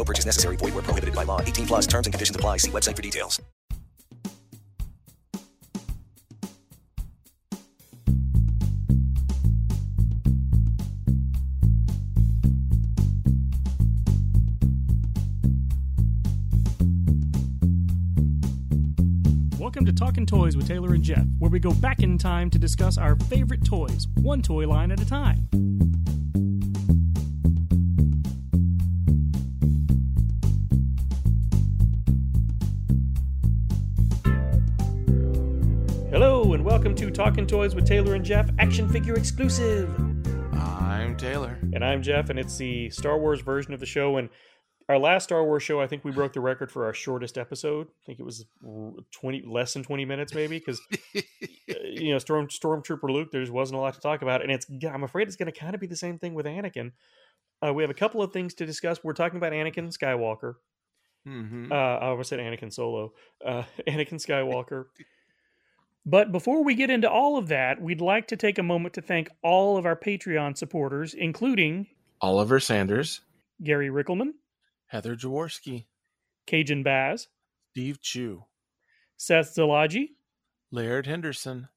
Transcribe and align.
No 0.00 0.04
purchase 0.04 0.24
necessary. 0.24 0.56
Void 0.56 0.72
where 0.72 0.82
prohibited 0.82 1.14
by 1.14 1.24
law. 1.24 1.42
18 1.42 1.66
plus 1.66 1.86
terms 1.86 2.06
and 2.06 2.14
conditions 2.14 2.34
apply. 2.34 2.56
See 2.56 2.70
website 2.70 2.96
for 2.96 3.02
details. 3.02 3.38
Welcome 19.58 19.84
to 19.84 19.92
Talking 19.92 20.24
Toys 20.24 20.56
with 20.56 20.66
Taylor 20.66 20.94
and 20.94 21.02
Jeff, 21.02 21.26
where 21.38 21.50
we 21.50 21.58
go 21.58 21.72
back 21.74 22.02
in 22.02 22.16
time 22.16 22.48
to 22.48 22.58
discuss 22.58 22.96
our 22.96 23.16
favorite 23.16 23.66
toys, 23.66 24.08
one 24.14 24.40
toy 24.40 24.66
line 24.66 24.92
at 24.92 25.00
a 25.02 25.06
time. 25.06 25.69
Talking 37.20 37.46
Toys 37.46 37.74
with 37.74 37.84
Taylor 37.84 38.14
and 38.14 38.24
Jeff, 38.24 38.48
action 38.58 38.88
figure 38.88 39.14
exclusive. 39.14 39.94
I'm 40.54 41.18
Taylor. 41.18 41.58
And 41.74 41.84
I'm 41.84 42.00
Jeff, 42.00 42.30
and 42.30 42.38
it's 42.38 42.56
the 42.56 42.88
Star 42.88 43.18
Wars 43.18 43.42
version 43.42 43.74
of 43.74 43.80
the 43.80 43.84
show. 43.84 44.16
And 44.16 44.30
our 44.88 44.98
last 44.98 45.24
Star 45.24 45.44
Wars 45.44 45.62
show, 45.62 45.82
I 45.82 45.86
think 45.86 46.02
we 46.02 46.12
broke 46.12 46.32
the 46.32 46.40
record 46.40 46.72
for 46.72 46.86
our 46.86 46.94
shortest 46.94 47.36
episode. 47.36 47.88
I 47.88 48.02
think 48.06 48.20
it 48.20 48.22
was 48.22 48.46
twenty, 49.12 49.44
less 49.46 49.74
than 49.74 49.82
twenty 49.82 50.06
minutes, 50.06 50.32
maybe, 50.32 50.58
because 50.58 50.80
you 51.66 52.10
know, 52.10 52.16
Storm 52.16 52.48
Stormtrooper 52.48 53.10
Luke. 53.10 53.28
There 53.30 53.42
just 53.42 53.52
wasn't 53.52 53.76
a 53.76 53.82
lot 53.82 53.92
to 53.92 54.00
talk 54.00 54.22
about, 54.22 54.40
and 54.40 54.50
it's. 54.50 54.64
I'm 54.90 55.04
afraid 55.04 55.28
it's 55.28 55.36
going 55.36 55.52
to 55.52 55.60
kind 55.60 55.74
of 55.74 55.80
be 55.82 55.86
the 55.86 55.96
same 55.96 56.18
thing 56.18 56.32
with 56.32 56.46
Anakin. 56.46 56.92
Uh, 57.62 57.74
we 57.74 57.82
have 57.82 57.90
a 57.90 57.94
couple 57.94 58.22
of 58.22 58.32
things 58.32 58.54
to 58.54 58.64
discuss. 58.64 59.04
We're 59.04 59.12
talking 59.12 59.36
about 59.36 59.52
Anakin 59.52 59.94
Skywalker. 59.94 60.54
Mm-hmm. 61.28 61.70
Uh, 61.70 61.74
I 61.74 62.06
almost 62.06 62.30
said 62.30 62.40
Anakin 62.40 62.72
Solo. 62.72 63.12
Uh, 63.44 63.64
Anakin 63.86 64.14
Skywalker. 64.14 64.86
But 66.06 66.32
before 66.32 66.64
we 66.64 66.74
get 66.74 66.90
into 66.90 67.10
all 67.10 67.36
of 67.36 67.48
that, 67.48 67.80
we'd 67.80 68.00
like 68.00 68.28
to 68.28 68.36
take 68.36 68.58
a 68.58 68.62
moment 68.62 68.94
to 68.94 69.02
thank 69.02 69.28
all 69.42 69.76
of 69.76 69.84
our 69.84 69.96
Patreon 69.96 70.56
supporters, 70.56 71.14
including 71.14 71.86
Oliver 72.20 72.58
Sanders, 72.58 73.20
Gary 73.62 73.88
Rickelman, 73.88 74.32
Heather 74.86 75.14
Jaworski, 75.14 75.86
Cajun 76.46 76.82
Baz, 76.82 77.28
Steve 77.72 78.00
Chu, 78.00 78.44
Seth 79.16 79.54
Zalaji, 79.54 80.08
Laird 80.70 81.06
Henderson, 81.06 81.68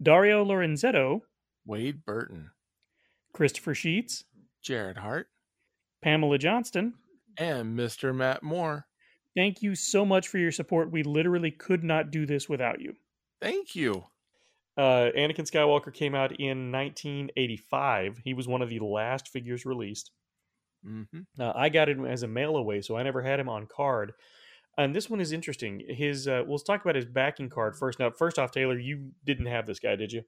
Dario 0.00 0.44
Lorenzetto, 0.44 1.22
Wade 1.66 2.04
Burton, 2.04 2.50
Christopher 3.32 3.74
Sheets, 3.74 4.24
Jared 4.62 4.98
Hart, 4.98 5.28
Pamela 6.00 6.38
Johnston, 6.38 6.94
and 7.36 7.76
Mr. 7.76 8.14
Matt 8.14 8.42
Moore. 8.42 8.86
Thank 9.34 9.62
you 9.62 9.74
so 9.74 10.04
much 10.04 10.28
for 10.28 10.38
your 10.38 10.52
support. 10.52 10.92
We 10.92 11.02
literally 11.02 11.50
could 11.50 11.82
not 11.82 12.12
do 12.12 12.24
this 12.24 12.48
without 12.48 12.80
you. 12.80 12.94
Thank 13.44 13.76
you. 13.76 14.04
Uh, 14.76 15.10
Anakin 15.14 15.48
Skywalker 15.48 15.92
came 15.92 16.14
out 16.14 16.32
in 16.40 16.72
1985. 16.72 18.22
He 18.24 18.32
was 18.32 18.48
one 18.48 18.62
of 18.62 18.70
the 18.70 18.80
last 18.80 19.28
figures 19.28 19.66
released. 19.66 20.10
Mm-hmm. 20.86 21.20
Uh, 21.38 21.52
I 21.54 21.68
got 21.68 21.90
him 21.90 22.06
as 22.06 22.22
a 22.22 22.28
mail 22.28 22.56
away, 22.56 22.80
so 22.80 22.96
I 22.96 23.02
never 23.02 23.20
had 23.20 23.38
him 23.38 23.50
on 23.50 23.66
card. 23.66 24.12
And 24.78 24.94
this 24.94 25.10
one 25.10 25.20
is 25.20 25.30
interesting. 25.30 25.82
His 25.88 26.26
uh, 26.26 26.42
we'll 26.46 26.58
talk 26.58 26.82
about 26.82 26.96
his 26.96 27.04
backing 27.04 27.50
card 27.50 27.76
first. 27.76 27.98
Now, 27.98 28.10
first 28.10 28.38
off, 28.38 28.50
Taylor, 28.50 28.78
you 28.78 29.10
didn't 29.24 29.46
have 29.46 29.66
this 29.66 29.78
guy, 29.78 29.94
did 29.94 30.10
you? 30.10 30.22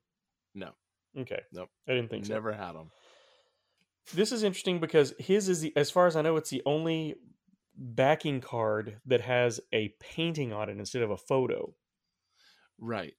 No. 0.55 0.71
Okay. 1.19 1.41
Nope. 1.53 1.71
I 1.88 1.94
didn't 1.94 2.10
think 2.10 2.28
Never 2.28 2.53
so. 2.53 2.59
had 2.59 2.75
him. 2.75 2.91
This 4.15 4.31
is 4.31 4.44
interesting 4.44 4.78
because 4.78 5.15
his 5.19 5.49
is 5.49 5.62
the, 5.62 5.72
as 5.75 5.91
far 5.91 6.06
as 6.06 6.16
I 6.16 6.22
know, 6.22 6.37
it's 6.37 6.50
the 6.50 6.62
only 6.66 7.16
backing 7.75 8.41
card 8.43 8.99
that 9.06 9.22
has 9.22 9.59
a 9.72 9.94
painting 10.00 10.53
on 10.53 10.69
it 10.69 10.78
instead 10.78 11.03
of 11.03 11.10
a 11.10 11.16
photo. 11.16 11.75
Right. 12.78 13.14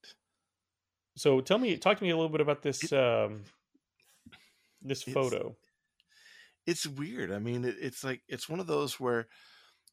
So 1.16 1.42
tell 1.42 1.58
me, 1.58 1.78
talk 1.78 1.98
to 1.98 2.04
me 2.04 2.12
a 2.12 2.16
little 2.16 2.32
bit 2.32 2.42
about 2.42 2.62
this 2.62 2.92
um, 2.94 3.44
this 4.82 5.02
It's- 5.08 5.14
photo. 5.14 5.56
It's 6.66 6.86
weird. 6.86 7.32
I 7.32 7.40
mean, 7.40 7.64
it, 7.64 7.76
it's 7.80 8.04
like 8.04 8.22
it's 8.28 8.50
one 8.50 8.60
of 8.60 8.68
those 8.68 9.00
where, 9.00 9.28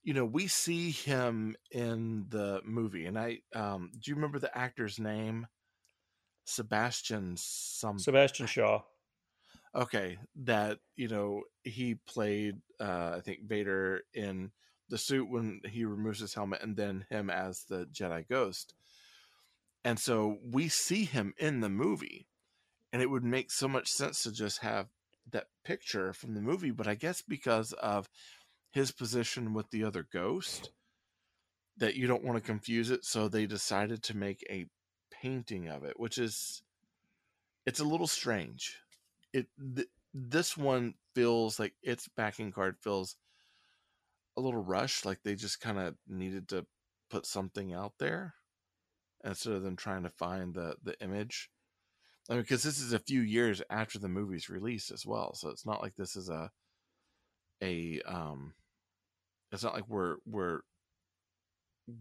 you 0.02 0.12
know, 0.12 0.24
we 0.24 0.48
see 0.48 0.90
him 0.90 1.54
in 1.70 2.26
the 2.30 2.60
movie, 2.64 3.06
and 3.06 3.16
I 3.16 3.38
um, 3.54 3.92
do 3.92 4.10
you 4.10 4.16
remember 4.16 4.40
the 4.40 4.56
actor's 4.58 4.98
name? 4.98 5.46
Sebastian 6.46 7.36
some 7.38 7.98
Sebastian 7.98 8.46
Shaw. 8.46 8.82
okay 9.74 10.18
that 10.42 10.78
you 10.94 11.08
know 11.08 11.42
he 11.62 11.94
played 12.06 12.56
uh 12.80 13.14
i 13.16 13.20
think 13.24 13.48
vader 13.48 14.02
in 14.12 14.50
the 14.90 14.98
suit 14.98 15.26
when 15.30 15.60
he 15.64 15.86
removes 15.86 16.20
his 16.20 16.34
helmet 16.34 16.60
and 16.62 16.76
then 16.76 17.06
him 17.08 17.30
as 17.30 17.64
the 17.70 17.86
jedi 17.86 18.28
ghost 18.28 18.74
and 19.84 19.98
so 19.98 20.38
we 20.50 20.68
see 20.68 21.04
him 21.04 21.34
in 21.38 21.60
the 21.60 21.68
movie 21.68 22.26
and 22.92 23.02
it 23.02 23.10
would 23.10 23.24
make 23.24 23.50
so 23.50 23.68
much 23.68 23.88
sense 23.88 24.22
to 24.22 24.32
just 24.32 24.62
have 24.62 24.88
that 25.30 25.48
picture 25.64 26.12
from 26.12 26.34
the 26.34 26.40
movie 26.40 26.70
but 26.70 26.86
i 26.86 26.94
guess 26.94 27.22
because 27.22 27.72
of 27.74 28.08
his 28.72 28.90
position 28.90 29.54
with 29.54 29.70
the 29.70 29.84
other 29.84 30.06
ghost 30.12 30.70
that 31.76 31.94
you 31.94 32.06
don't 32.06 32.24
want 32.24 32.36
to 32.36 32.44
confuse 32.44 32.90
it 32.90 33.04
so 33.04 33.28
they 33.28 33.46
decided 33.46 34.02
to 34.02 34.16
make 34.16 34.44
a 34.50 34.66
painting 35.10 35.68
of 35.68 35.84
it 35.84 35.98
which 35.98 36.18
is 36.18 36.62
it's 37.66 37.80
a 37.80 37.84
little 37.84 38.06
strange. 38.06 38.78
It 39.32 39.46
th- 39.74 39.88
this 40.12 40.56
one 40.56 40.94
feels 41.14 41.58
like 41.58 41.74
its 41.82 42.08
backing 42.08 42.52
card 42.52 42.76
feels 42.80 43.16
a 44.36 44.40
little 44.40 44.62
rushed 44.62 45.06
like 45.06 45.22
they 45.22 45.34
just 45.34 45.60
kind 45.60 45.78
of 45.78 45.94
needed 46.08 46.48
to 46.48 46.66
put 47.10 47.26
something 47.26 47.72
out 47.72 47.94
there 47.98 48.34
instead 49.24 49.52
of 49.54 49.62
them 49.62 49.76
trying 49.76 50.02
to 50.02 50.10
find 50.10 50.54
the 50.54 50.74
the 50.82 50.98
image 51.00 51.50
i 52.28 52.34
mean 52.34 52.42
because 52.42 52.62
this 52.62 52.80
is 52.80 52.92
a 52.92 52.98
few 52.98 53.20
years 53.20 53.62
after 53.70 53.98
the 53.98 54.08
movie's 54.08 54.48
release 54.48 54.90
as 54.90 55.04
well 55.06 55.34
so 55.34 55.48
it's 55.48 55.66
not 55.66 55.82
like 55.82 55.94
this 55.96 56.16
is 56.16 56.28
a 56.28 56.50
a 57.62 58.00
um 58.06 58.54
it's 59.52 59.62
not 59.64 59.74
like 59.74 59.88
we're 59.88 60.16
we're 60.26 60.60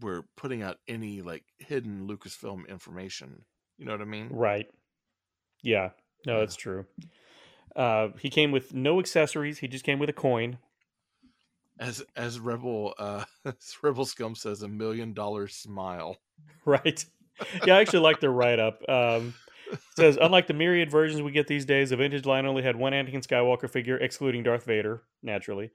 we're 0.00 0.22
putting 0.36 0.62
out 0.62 0.78
any 0.88 1.20
like 1.22 1.44
hidden 1.58 2.08
lucasfilm 2.08 2.66
information 2.68 3.44
you 3.78 3.84
know 3.84 3.92
what 3.92 4.00
i 4.00 4.04
mean 4.04 4.28
Right. 4.30 4.66
Yeah. 5.62 5.90
No, 6.26 6.34
Yeah. 6.34 6.40
that's 6.40 6.56
true. 6.56 6.86
Uh, 7.74 8.08
he 8.20 8.30
came 8.30 8.52
with 8.52 8.72
no 8.74 9.00
accessories. 9.00 9.58
He 9.58 9.68
just 9.68 9.84
came 9.84 9.98
with 9.98 10.08
a 10.10 10.12
coin. 10.14 10.58
as 11.78 12.04
as 12.16 12.38
rebel 12.38 12.94
uh 12.98 13.24
as 13.44 13.76
rebel 13.82 14.04
scum 14.04 14.34
says 14.34 14.62
a 14.62 14.68
million 14.68 15.12
dollar 15.12 15.48
smile 15.48 16.16
Right. 16.64 17.04
Yeah, 17.66 17.76
I 17.76 17.80
actually 17.80 18.00
like 18.00 18.20
their 18.20 18.30
write 18.30 18.58
up. 18.58 18.80
Um, 18.88 19.34
it 19.72 19.80
says, 19.96 20.18
unlike 20.20 20.46
the 20.46 20.54
myriad 20.54 20.90
versions 20.90 21.22
we 21.22 21.32
get 21.32 21.46
these 21.46 21.64
days, 21.64 21.90
the 21.90 21.96
vintage 21.96 22.26
line 22.26 22.46
only 22.46 22.62
had 22.62 22.76
one 22.76 22.92
Anakin 22.92 23.26
Skywalker 23.26 23.68
figure, 23.68 23.96
excluding 23.96 24.42
Darth 24.42 24.64
Vader, 24.64 25.02
naturally. 25.22 25.70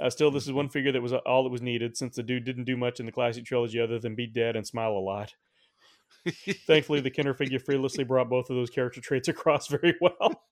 Uh, 0.00 0.10
still, 0.10 0.30
this 0.30 0.46
is 0.46 0.52
one 0.52 0.68
figure 0.68 0.92
that 0.92 1.02
was 1.02 1.12
all 1.12 1.44
that 1.44 1.50
was 1.50 1.62
needed, 1.62 1.96
since 1.96 2.16
the 2.16 2.22
dude 2.22 2.44
didn't 2.44 2.64
do 2.64 2.76
much 2.76 3.00
in 3.00 3.06
the 3.06 3.12
classic 3.12 3.44
trilogy 3.44 3.80
other 3.80 3.98
than 3.98 4.14
be 4.14 4.26
dead 4.26 4.56
and 4.56 4.66
smile 4.66 4.92
a 4.92 4.98
lot. 4.98 5.32
Thankfully, 6.66 7.00
the 7.00 7.10
Kenner 7.10 7.34
figure 7.34 7.58
fearlessly 7.58 8.04
brought 8.04 8.30
both 8.30 8.50
of 8.50 8.56
those 8.56 8.70
character 8.70 9.00
traits 9.00 9.28
across 9.28 9.68
very 9.68 9.94
well. 10.00 10.42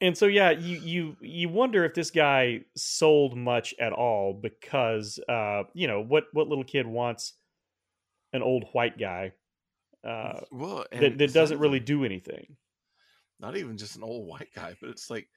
and 0.00 0.16
so 0.16 0.26
yeah, 0.26 0.50
you 0.50 0.78
you 0.78 1.16
you 1.20 1.48
wonder 1.48 1.84
if 1.84 1.94
this 1.94 2.10
guy 2.10 2.60
sold 2.74 3.36
much 3.36 3.74
at 3.78 3.92
all 3.92 4.32
because 4.32 5.20
uh, 5.28 5.64
you 5.74 5.86
know 5.86 6.02
what 6.02 6.24
what 6.32 6.48
little 6.48 6.64
kid 6.64 6.86
wants 6.86 7.34
an 8.32 8.42
old 8.42 8.64
white 8.72 8.98
guy 8.98 9.32
uh, 10.04 10.40
well, 10.50 10.84
that 10.92 11.18
that 11.18 11.32
doesn't 11.32 11.58
really 11.58 11.80
do 11.80 12.04
anything. 12.04 12.56
not 13.38 13.56
even 13.56 13.76
just 13.76 13.96
an 13.96 14.02
old 14.02 14.26
white 14.26 14.48
guy, 14.54 14.74
but 14.80 14.90
it's 14.90 15.10
like 15.10 15.28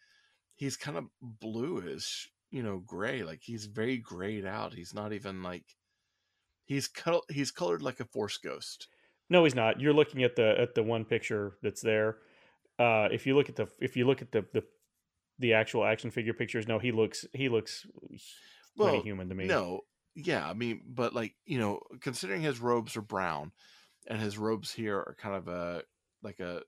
he's 0.56 0.78
kind 0.78 0.98
of 0.98 1.06
bluish, 1.22 2.30
you 2.51 2.63
know, 2.63 2.81
gray. 2.86 3.24
Like 3.24 3.42
he's 3.42 3.66
very 3.66 3.98
grayed 3.98 4.45
out. 4.45 4.74
He's 4.74 4.94
not 4.94 5.13
even 5.13 5.44
like 5.44 5.66
he's 6.66 6.88
col- 6.88 7.25
he's 7.30 7.51
colored 7.51 7.81
like 7.81 8.00
a 8.00 8.06
force 8.06 8.38
ghost. 8.38 8.88
No, 9.30 9.44
he's 9.44 9.56
not. 9.56 9.81
You're 9.81 9.94
looking 9.94 10.24
at 10.24 10.36
the 10.36 10.56
at 10.60 10.75
the 10.75 10.84
one 10.84 11.06
picture 11.06 11.57
that's 11.62 11.81
there. 11.81 12.18
Uh, 12.80 13.10
if 13.12 13.28
you 13.28 13.36
look 13.36 13.50
at 13.50 13.56
the 13.56 13.68
if 13.80 13.98
you 13.98 14.06
look 14.06 14.22
at 14.22 14.31
the 14.31 14.45
the 14.54 14.63
the 15.40 15.54
actual 15.54 15.84
action 15.84 16.10
figure 16.10 16.34
pictures, 16.34 16.68
no, 16.68 16.80
he 16.80 16.92
looks 16.92 17.25
he 17.34 17.50
looks 17.50 17.86
Well, 18.78 19.01
human 19.01 19.28
to 19.28 19.36
me. 19.36 19.45
No, 19.45 19.81
yeah, 20.15 20.48
I 20.48 20.54
mean, 20.54 20.81
but 20.88 21.13
like 21.13 21.36
you 21.45 21.57
know, 21.60 21.81
considering 22.01 22.42
his 22.42 22.60
robes 22.60 22.95
are 22.95 23.01
brown, 23.01 23.51
and 24.07 24.19
his 24.21 24.38
robes 24.38 24.71
here 24.71 24.98
are 24.98 25.15
kind 25.19 25.36
of 25.36 25.48
a 25.48 25.83
like 26.21 26.39
a 26.39 26.62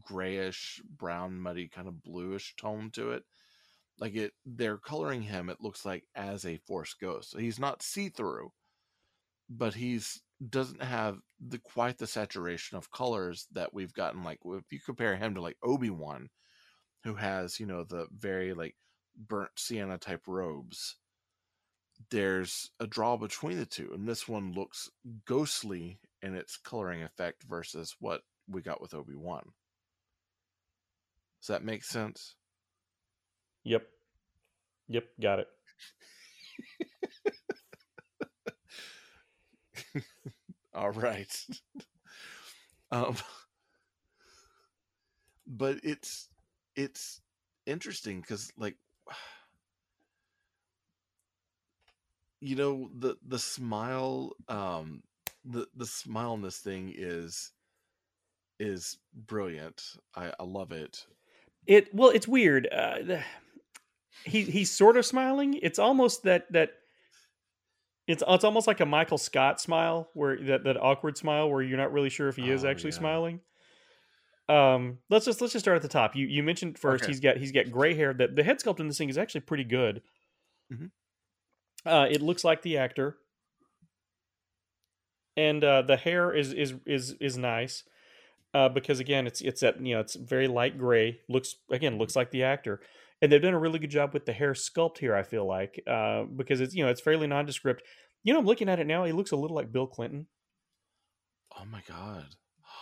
grayish 0.00 0.80
brown, 0.98 1.40
muddy, 1.40 1.68
kind 1.68 1.88
of 1.88 2.02
bluish 2.02 2.54
tone 2.56 2.90
to 2.92 3.12
it. 3.12 3.24
Like 3.98 4.14
it, 4.14 4.32
they're 4.44 4.78
coloring 4.78 5.22
him. 5.22 5.48
It 5.48 5.60
looks 5.60 5.84
like 5.84 6.04
as 6.14 6.44
a 6.44 6.58
force 6.66 6.94
ghost. 6.94 7.30
So 7.30 7.38
he's 7.38 7.58
not 7.58 7.82
see 7.82 8.08
through, 8.08 8.52
but 9.48 9.74
he's 9.74 10.20
doesn't 10.50 10.82
have 10.82 11.18
the 11.40 11.58
quite 11.58 11.98
the 11.98 12.06
saturation 12.06 12.76
of 12.76 12.90
colors 12.90 13.46
that 13.52 13.72
we've 13.72 13.94
gotten. 13.94 14.24
Like 14.24 14.40
if 14.44 14.64
you 14.70 14.80
compare 14.84 15.16
him 15.16 15.34
to 15.34 15.40
like 15.40 15.56
Obi 15.62 15.90
Wan, 15.90 16.28
who 17.04 17.14
has 17.14 17.58
you 17.60 17.66
know 17.66 17.84
the 17.84 18.06
very 18.16 18.54
like 18.54 18.76
burnt 19.16 19.50
sienna 19.56 19.98
type 19.98 20.22
robes 20.26 20.96
there's 22.10 22.70
a 22.80 22.86
draw 22.86 23.16
between 23.16 23.58
the 23.58 23.66
two 23.66 23.90
and 23.94 24.08
this 24.08 24.28
one 24.28 24.52
looks 24.52 24.90
ghostly 25.26 25.98
in 26.22 26.34
its 26.34 26.56
coloring 26.56 27.02
effect 27.02 27.42
versus 27.44 27.96
what 28.00 28.22
we 28.48 28.62
got 28.62 28.80
with 28.80 28.94
obi-wan 28.94 29.42
does 31.40 31.48
that 31.48 31.64
make 31.64 31.84
sense 31.84 32.34
Yep. 33.64 33.86
Yep. 34.88 35.04
Got 35.20 35.38
it. 35.40 35.48
all 40.74 40.90
right 40.90 41.46
um 42.90 43.16
but 45.46 45.78
it's 45.82 46.28
it's 46.76 47.20
interesting 47.66 48.20
because 48.20 48.50
like 48.56 48.76
you 52.42 52.56
know 52.56 52.90
the 52.98 53.16
the 53.26 53.38
smile 53.38 54.32
um 54.48 55.02
the 55.44 55.66
the 55.76 55.86
smile 55.86 56.34
in 56.34 56.42
this 56.42 56.58
thing 56.58 56.92
is 56.96 57.52
is 58.58 58.98
brilliant 59.14 59.82
i 60.14 60.32
i 60.38 60.42
love 60.44 60.72
it 60.72 61.06
It 61.66 61.94
well, 61.94 62.10
it's 62.10 62.26
weird. 62.28 62.66
Uh, 62.66 62.98
the- 63.02 63.24
he 64.24 64.42
he's 64.42 64.70
sort 64.70 64.96
of 64.96 65.06
smiling. 65.06 65.54
It's 65.62 65.78
almost 65.78 66.24
that 66.24 66.50
that. 66.52 66.70
It's 68.08 68.22
it's 68.26 68.44
almost 68.44 68.66
like 68.66 68.80
a 68.80 68.86
Michael 68.86 69.18
Scott 69.18 69.60
smile, 69.60 70.08
where 70.14 70.36
that 70.46 70.64
that 70.64 70.76
awkward 70.76 71.16
smile, 71.16 71.48
where 71.50 71.62
you're 71.62 71.78
not 71.78 71.92
really 71.92 72.10
sure 72.10 72.28
if 72.28 72.36
he 72.36 72.50
is 72.50 72.64
Oh, 72.64 72.68
actually 72.68 72.90
yeah. 72.90 72.98
smiling. 72.98 73.40
Um, 74.48 74.98
let's 75.08 75.24
just 75.24 75.40
let's 75.40 75.52
just 75.52 75.64
start 75.64 75.76
at 75.76 75.82
the 75.82 75.88
top. 75.88 76.14
You 76.16 76.26
you 76.26 76.42
mentioned 76.42 76.78
first 76.78 77.04
Okay. 77.04 77.12
he's 77.12 77.20
got 77.20 77.36
he's 77.36 77.52
got 77.52 77.70
gray 77.70 77.94
hair. 77.94 78.12
That 78.12 78.34
the 78.36 78.42
head 78.42 78.58
sculpt 78.60 78.80
in 78.80 78.88
this 78.88 78.98
thing 78.98 79.08
is 79.08 79.16
actually 79.18 79.42
pretty 79.42 79.64
good. 79.64 80.02
Mhm. 80.72 80.90
Uh, 81.84 82.06
it 82.10 82.22
looks 82.22 82.44
like 82.44 82.62
the 82.62 82.78
actor, 82.78 83.16
and 85.36 85.62
uh, 85.64 85.82
the 85.82 85.96
hair 85.96 86.32
is 86.32 86.52
is 86.52 86.74
is 86.86 87.12
is 87.20 87.36
nice 87.36 87.84
uh, 88.54 88.68
because 88.68 89.00
again, 89.00 89.26
it's 89.26 89.40
it's 89.40 89.60
that 89.62 89.84
you 89.84 89.94
know 89.94 90.00
it's 90.00 90.14
very 90.14 90.48
light 90.48 90.78
gray. 90.78 91.20
Looks 91.28 91.56
again 91.70 91.98
looks 91.98 92.14
like 92.14 92.30
the 92.30 92.44
actor, 92.44 92.80
and 93.20 93.32
they've 93.32 93.42
done 93.42 93.54
a 93.54 93.58
really 93.58 93.78
good 93.78 93.90
job 93.90 94.14
with 94.14 94.26
the 94.26 94.32
hair 94.32 94.52
sculpt 94.52 94.98
here. 94.98 95.14
I 95.16 95.22
feel 95.22 95.46
like 95.46 95.82
uh, 95.86 96.24
because 96.24 96.60
it's 96.60 96.74
you 96.74 96.84
know 96.84 96.90
it's 96.90 97.00
fairly 97.00 97.26
nondescript. 97.26 97.82
You 98.24 98.32
know, 98.32 98.38
I'm 98.38 98.46
looking 98.46 98.68
at 98.68 98.78
it 98.78 98.86
now. 98.86 99.04
He 99.04 99.12
looks 99.12 99.32
a 99.32 99.36
little 99.36 99.56
like 99.56 99.72
Bill 99.72 99.86
Clinton, 99.88 100.26
oh 101.58 101.64
my 101.64 101.82
god 101.88 102.36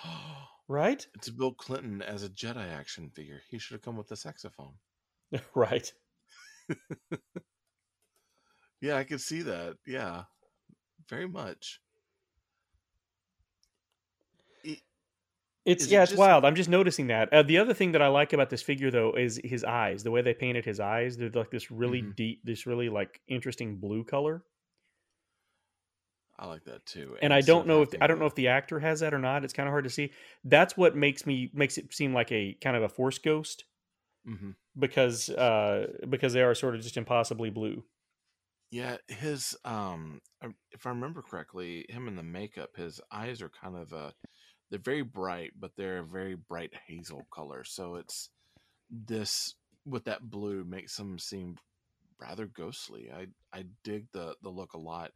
right? 0.68 1.06
it's 1.14 1.28
bill 1.30 1.52
clinton 1.52 2.02
as 2.02 2.22
a 2.22 2.28
jedi 2.28 2.72
action 2.72 3.10
figure 3.10 3.42
he 3.48 3.58
should 3.58 3.74
have 3.74 3.82
come 3.82 3.96
with 3.96 4.08
the 4.08 4.16
saxophone 4.16 4.74
right. 5.54 5.92
yeah 8.80 8.96
i 8.96 9.04
could 9.04 9.20
see 9.20 9.42
that 9.42 9.76
yeah 9.86 10.24
very 11.08 11.28
much 11.28 11.80
It's 15.66 15.82
Is 15.84 15.88
it 15.90 15.92
yeah, 15.94 16.02
it's 16.02 16.12
just- 16.12 16.18
wild. 16.18 16.46
I'm 16.46 16.54
just 16.54 16.70
noticing 16.70 17.08
that. 17.08 17.30
Uh, 17.34 17.42
the 17.42 17.58
other 17.58 17.74
thing 17.74 17.92
that 17.92 18.00
I 18.00 18.08
like 18.08 18.32
about 18.32 18.48
this 18.48 18.62
figure 18.62 18.90
though 18.90 19.12
is 19.12 19.38
his 19.44 19.62
eyes. 19.62 20.02
The 20.02 20.10
way 20.10 20.22
they 20.22 20.32
painted 20.32 20.64
his 20.64 20.80
eyes, 20.80 21.18
they're 21.18 21.28
like 21.28 21.50
this 21.50 21.70
really 21.70 22.00
Mhm. 22.00 22.16
deep, 22.16 22.40
this 22.44 22.64
really 22.66 22.88
like 22.88 23.20
interesting 23.28 23.76
blue 23.76 24.02
color. 24.02 24.42
i 26.38 26.46
like 26.46 26.64
that 26.64 26.86
too 26.86 27.18
and 27.20 27.34
I 27.34 27.42
don't 27.42 27.66
know 27.66 27.82
if 27.82 27.88
having 27.90 28.02
I 28.02 28.06
don't 28.06 28.18
know 28.18 28.24
the- 28.24 28.32
if 28.32 28.34
the 28.36 28.48
actor 28.48 28.80
has 28.80 29.00
that 29.00 29.12
or 29.12 29.18
not. 29.18 29.44
It's 29.44 29.52
kind 29.52 29.68
of 29.68 29.72
hard 29.72 29.84
to 29.84 29.90
see. 29.90 30.10
That's 30.44 30.74
what 30.74 30.96
makes 30.96 31.26
me 31.26 31.50
makes 31.52 31.76
it 31.76 31.92
seem 31.92 32.14
like 32.14 32.32
a 32.32 32.54
kind 32.54 32.74
of 32.78 32.82
a 32.82 32.88
force 32.88 33.18
ghost 33.18 33.66
Mhm. 34.26 34.56
because 34.78 35.28
uh 35.28 36.00
because 36.08 36.32
they 36.32 36.40
are 36.40 36.54
sort 36.54 36.74
of 36.74 36.80
just 36.80 36.96
impossibly 36.96 37.50
blue. 37.50 37.84
Yeah, 38.70 38.98
his 39.08 39.56
um 39.64 40.20
uh, 40.42 40.48
if 40.70 40.86
I 40.86 40.90
remember 40.90 41.22
correctly, 41.22 41.86
him 41.88 42.06
in 42.08 42.16
the 42.16 42.22
makeup, 42.22 42.70
his 42.76 43.00
eyes 43.10 43.42
are 43.42 43.50
kind 43.50 43.76
of 43.76 43.92
uh 43.92 44.10
they're 44.70 44.78
very 44.80 45.02
bright, 45.02 45.52
but 45.58 45.72
they're 45.76 45.98
a 46.00 46.06
very 46.06 46.36
bright 46.36 46.72
hazel 46.86 47.26
color. 47.32 47.64
So 47.64 47.96
it's 47.96 48.30
this 48.90 49.54
with 49.86 50.04
that 50.04 50.30
blue 50.30 50.64
makes 50.64 50.96
them 50.96 51.18
seem 51.18 51.56
rather 52.20 52.46
ghostly. 52.46 53.10
I 53.12 53.28
I 53.52 53.66
dig 53.84 54.06
the 54.12 54.36
the 54.42 54.50
look 54.50 54.74
a 54.74 54.78
lot. 54.78 55.12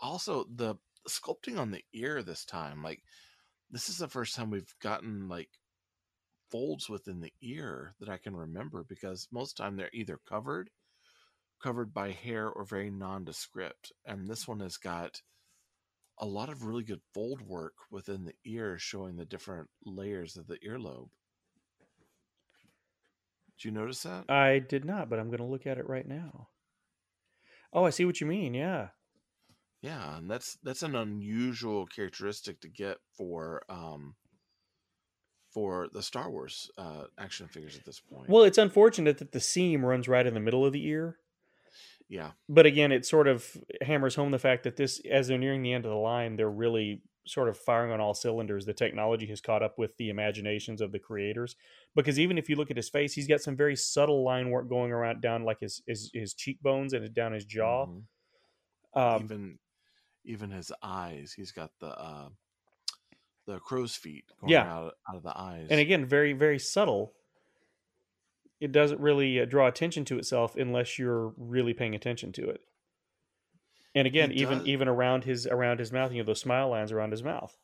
Also, 0.00 0.46
the 0.54 0.76
sculpting 1.08 1.58
on 1.58 1.70
the 1.72 1.84
ear 1.94 2.22
this 2.22 2.44
time, 2.44 2.82
like 2.82 3.02
this 3.70 3.88
is 3.88 3.98
the 3.98 4.08
first 4.08 4.34
time 4.36 4.50
we've 4.50 4.74
gotten 4.82 5.28
like 5.28 5.50
folds 6.50 6.88
within 6.88 7.20
the 7.20 7.32
ear 7.42 7.94
that 8.00 8.08
I 8.08 8.18
can 8.18 8.36
remember 8.36 8.84
because 8.88 9.26
most 9.32 9.56
time 9.56 9.76
they're 9.76 9.90
either 9.92 10.18
covered 10.28 10.70
covered 11.62 11.94
by 11.94 12.10
hair 12.10 12.48
or 12.48 12.64
very 12.64 12.90
nondescript. 12.90 13.92
And 14.04 14.28
this 14.28 14.48
one 14.48 14.60
has 14.60 14.76
got 14.76 15.20
a 16.18 16.26
lot 16.26 16.48
of 16.48 16.64
really 16.64 16.84
good 16.84 17.00
fold 17.14 17.40
work 17.42 17.74
within 17.90 18.24
the 18.24 18.34
ear, 18.44 18.76
showing 18.78 19.16
the 19.16 19.24
different 19.24 19.68
layers 19.84 20.36
of 20.36 20.46
the 20.46 20.58
earlobe. 20.66 21.08
Did 23.58 23.64
you 23.66 23.70
notice 23.70 24.02
that? 24.02 24.30
I 24.30 24.58
did 24.58 24.84
not, 24.84 25.08
but 25.08 25.18
I'm 25.18 25.28
going 25.28 25.38
to 25.38 25.44
look 25.44 25.66
at 25.66 25.78
it 25.78 25.88
right 25.88 26.06
now. 26.06 26.48
Oh, 27.72 27.84
I 27.84 27.90
see 27.90 28.04
what 28.04 28.20
you 28.20 28.26
mean. 28.26 28.54
Yeah. 28.54 28.88
yeah, 29.80 30.18
and 30.18 30.30
that's 30.30 30.58
that's 30.62 30.82
an 30.82 30.94
unusual 30.94 31.86
characteristic 31.86 32.60
to 32.60 32.68
get 32.68 32.98
for 33.16 33.62
um 33.68 34.14
for 35.54 35.88
the 35.92 36.02
Star 36.02 36.30
Wars 36.30 36.70
uh 36.76 37.04
action 37.18 37.48
figures 37.48 37.76
at 37.76 37.84
this 37.84 38.00
point. 38.00 38.28
Well, 38.28 38.42
it's 38.44 38.58
unfortunate 38.58 39.18
that 39.18 39.32
the 39.32 39.40
seam 39.40 39.84
runs 39.84 40.08
right 40.08 40.26
in 40.26 40.34
the 40.34 40.40
middle 40.40 40.66
of 40.66 40.72
the 40.72 40.86
ear. 40.86 41.16
Yeah. 42.12 42.32
but 42.48 42.66
again, 42.66 42.92
it 42.92 43.06
sort 43.06 43.26
of 43.26 43.56
hammers 43.80 44.14
home 44.14 44.30
the 44.30 44.38
fact 44.38 44.64
that 44.64 44.76
this, 44.76 45.00
as 45.10 45.26
they're 45.28 45.38
nearing 45.38 45.62
the 45.62 45.72
end 45.72 45.84
of 45.86 45.90
the 45.90 45.96
line, 45.96 46.36
they're 46.36 46.50
really 46.50 47.00
sort 47.26 47.48
of 47.48 47.56
firing 47.56 47.90
on 47.92 48.00
all 48.00 48.14
cylinders. 48.14 48.66
The 48.66 48.74
technology 48.74 49.26
has 49.26 49.40
caught 49.40 49.62
up 49.62 49.78
with 49.78 49.96
the 49.96 50.10
imaginations 50.10 50.80
of 50.80 50.90
the 50.92 50.98
creators. 50.98 51.54
Because 51.94 52.18
even 52.18 52.36
if 52.36 52.48
you 52.48 52.56
look 52.56 52.70
at 52.70 52.76
his 52.76 52.88
face, 52.90 53.12
he's 53.14 53.28
got 53.28 53.40
some 53.40 53.56
very 53.56 53.76
subtle 53.76 54.24
line 54.24 54.50
work 54.50 54.68
going 54.68 54.90
around 54.92 55.20
down 55.22 55.44
like 55.44 55.60
his 55.60 55.82
his, 55.86 56.10
his 56.12 56.34
cheekbones 56.34 56.92
and 56.92 57.14
down 57.14 57.32
his 57.32 57.44
jaw. 57.44 57.86
Mhm. 57.86 58.02
Um, 58.94 59.22
even 59.24 59.58
even 60.24 60.50
his 60.50 60.70
eyes, 60.82 61.32
he's 61.32 61.52
got 61.52 61.70
the 61.80 61.86
uh 61.88 62.28
the 63.46 63.58
crow's 63.60 63.94
feet 63.96 64.24
going 64.40 64.50
Yeah. 64.52 64.70
out 64.72 64.94
out 65.08 65.16
of 65.16 65.22
the 65.22 65.36
eyes. 65.36 65.68
and 65.70 65.80
again, 65.80 66.04
very 66.06 66.32
very 66.32 66.58
subtle. 66.58 67.14
It 68.62 68.70
doesn't 68.70 69.00
really 69.00 69.40
uh, 69.40 69.44
draw 69.44 69.66
attention 69.66 70.04
to 70.04 70.18
itself 70.18 70.54
unless 70.54 70.96
you're 70.96 71.34
really 71.36 71.74
paying 71.74 71.96
attention 71.96 72.30
to 72.34 72.48
it. 72.48 72.60
And 73.92 74.06
again, 74.06 74.30
even 74.30 74.64
even 74.64 74.86
around 74.86 75.24
his 75.24 75.48
around 75.48 75.80
his 75.80 75.90
mouth, 75.90 76.12
you 76.12 76.18
know, 76.18 76.26
those 76.26 76.40
smile 76.40 76.68
lines 76.68 76.92
around 76.92 77.10
his 77.10 77.24
mouth. 77.24 77.58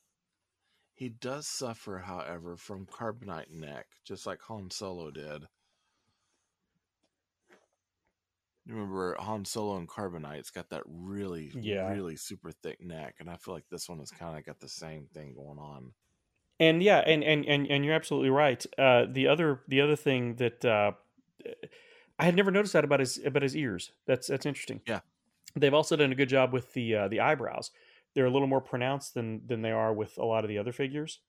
He 0.92 1.08
does 1.08 1.46
suffer, 1.46 2.00
however, 2.00 2.56
from 2.56 2.84
carbonite 2.84 3.50
neck, 3.50 3.86
just 4.04 4.26
like 4.26 4.42
Han 4.42 4.70
Solo 4.70 5.10
did. 5.10 5.48
You 8.66 8.74
remember 8.74 9.14
Han 9.18 9.44
Solo 9.44 9.78
and 9.78 9.88
Carbonite's 9.88 10.50
got 10.50 10.68
that 10.70 10.82
really, 10.86 11.52
Yeah. 11.54 11.88
really 11.88 12.16
super 12.16 12.52
thick 12.52 12.80
neck, 12.80 13.16
and 13.20 13.30
I 13.30 13.36
feel 13.36 13.54
like 13.54 13.68
this 13.70 13.88
one 13.88 13.98
has 14.00 14.10
kind 14.10 14.38
of 14.38 14.44
got 14.44 14.60
the 14.60 14.68
same 14.68 15.06
thing 15.06 15.34
going 15.34 15.58
on. 15.58 15.94
And 16.60 16.82
yeah 16.82 16.98
and 16.98 17.22
and 17.24 17.44
and, 17.46 17.66
and 17.66 17.84
you're 17.84 17.94
absolutely 17.94 18.30
right 18.30 18.64
uh 18.78 19.06
the 19.10 19.26
other 19.28 19.60
the 19.68 19.80
other 19.80 19.96
thing 19.96 20.36
that 20.36 20.64
uh 20.64 20.92
I 22.18 22.24
had 22.24 22.34
never 22.34 22.50
noticed 22.50 22.72
that 22.72 22.84
about 22.84 22.98
his 23.00 23.18
about 23.24 23.42
his 23.42 23.56
ears. 23.56 23.92
That's 24.06 24.26
that's 24.26 24.44
interesting. 24.44 24.80
Yeah. 24.86 25.00
They've 25.54 25.72
also 25.72 25.94
done 25.96 26.10
a 26.12 26.16
good 26.16 26.28
job 26.28 26.52
with 26.52 26.72
the 26.72 26.94
uh, 26.94 27.08
the 27.08 27.20
eyebrows. 27.20 27.70
They're 28.14 28.26
a 28.26 28.30
little 28.30 28.48
more 28.48 28.60
pronounced 28.60 29.14
than 29.14 29.46
than 29.46 29.62
they 29.62 29.70
are 29.70 29.92
with 29.94 30.18
a 30.18 30.24
lot 30.24 30.42
of 30.44 30.48
the 30.48 30.58
other 30.58 30.72
figures, 30.72 31.20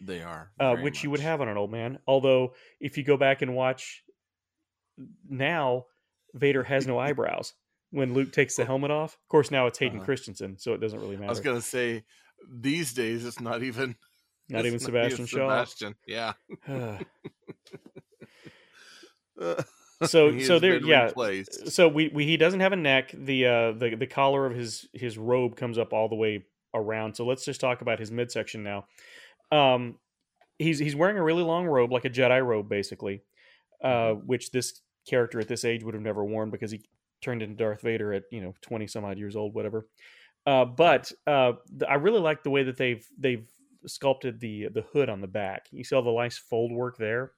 They 0.00 0.22
are. 0.22 0.50
uh, 0.58 0.76
which 0.76 1.04
you 1.04 1.10
would 1.10 1.20
have 1.20 1.42
on 1.42 1.48
an 1.48 1.58
old 1.58 1.70
man. 1.70 1.98
Although, 2.06 2.54
if 2.80 2.96
you 2.96 3.04
go 3.04 3.18
back 3.18 3.42
and 3.42 3.54
watch 3.54 4.02
now, 5.28 5.86
Vader 6.34 6.62
has 6.62 6.86
no 6.86 6.98
eyebrows 7.06 7.54
when 7.90 8.14
Luke 8.14 8.32
takes 8.32 8.56
the 8.56 8.64
helmet 8.64 8.90
off. 8.90 9.14
Of 9.22 9.28
course, 9.28 9.50
now 9.50 9.66
it's 9.66 9.78
Hayden 9.78 9.98
Uh-huh. 9.98 10.06
Christensen, 10.06 10.58
so 10.58 10.72
it 10.74 10.78
doesn't 10.80 10.98
really 11.00 11.16
matter. 11.16 11.26
I 11.26 11.30
was 11.30 11.40
gonna 11.40 11.60
say 11.60 12.04
these 12.50 12.92
days 12.94 13.24
it's 13.24 13.40
not 13.40 13.62
even 13.62 13.96
Not 14.48 14.66
even 14.66 14.78
Sebastian 14.78 15.26
Shaw. 15.26 15.48
Sebastian. 15.48 15.94
Yeah. 16.06 16.32
so 20.04 20.38
so 20.40 20.58
there 20.58 20.78
yeah 20.78 21.04
replaced. 21.06 21.70
so 21.70 21.88
we, 21.88 22.08
we 22.08 22.26
he 22.26 22.36
doesn't 22.36 22.60
have 22.60 22.72
a 22.72 22.76
neck 22.76 23.10
the 23.14 23.46
uh 23.46 23.72
the 23.72 23.94
the 23.94 24.06
collar 24.06 24.46
of 24.46 24.54
his 24.54 24.88
his 24.92 25.16
robe 25.16 25.56
comes 25.56 25.78
up 25.78 25.92
all 25.92 26.08
the 26.08 26.14
way 26.14 26.44
around 26.74 27.14
so 27.14 27.24
let's 27.24 27.44
just 27.44 27.60
talk 27.60 27.82
about 27.82 27.98
his 27.98 28.10
midsection 28.10 28.62
now 28.62 28.84
um 29.50 29.96
he's 30.58 30.78
he's 30.78 30.96
wearing 30.96 31.18
a 31.18 31.22
really 31.22 31.42
long 31.42 31.66
robe 31.66 31.92
like 31.92 32.04
a 32.04 32.10
jedi 32.10 32.44
robe 32.44 32.68
basically 32.68 33.22
uh 33.82 33.88
Mm-hmm. 33.88 34.26
which 34.26 34.50
this 34.50 34.80
character 35.08 35.40
at 35.40 35.48
this 35.48 35.64
age 35.64 35.82
would 35.82 35.94
have 35.94 36.02
never 36.02 36.24
worn 36.24 36.50
because 36.50 36.70
he 36.70 36.82
turned 37.20 37.42
into 37.42 37.56
darth 37.56 37.80
vader 37.80 38.12
at 38.12 38.24
you 38.30 38.40
know 38.40 38.54
20 38.62 38.86
some 38.86 39.04
odd 39.04 39.18
years 39.18 39.34
old 39.36 39.54
whatever 39.54 39.86
uh 40.46 40.64
but 40.64 41.10
uh 41.26 41.52
i 41.88 41.94
really 41.94 42.20
like 42.20 42.42
the 42.42 42.50
way 42.50 42.62
that 42.64 42.76
they've 42.76 43.06
they've 43.18 43.46
sculpted 43.86 44.40
the 44.40 44.68
the 44.68 44.82
hood 44.82 45.08
on 45.08 45.20
the 45.20 45.26
back 45.26 45.66
you 45.72 45.84
see 45.84 45.94
all 45.96 46.02
the 46.02 46.12
nice 46.12 46.38
fold 46.38 46.72
work 46.72 46.96
there 46.98 47.32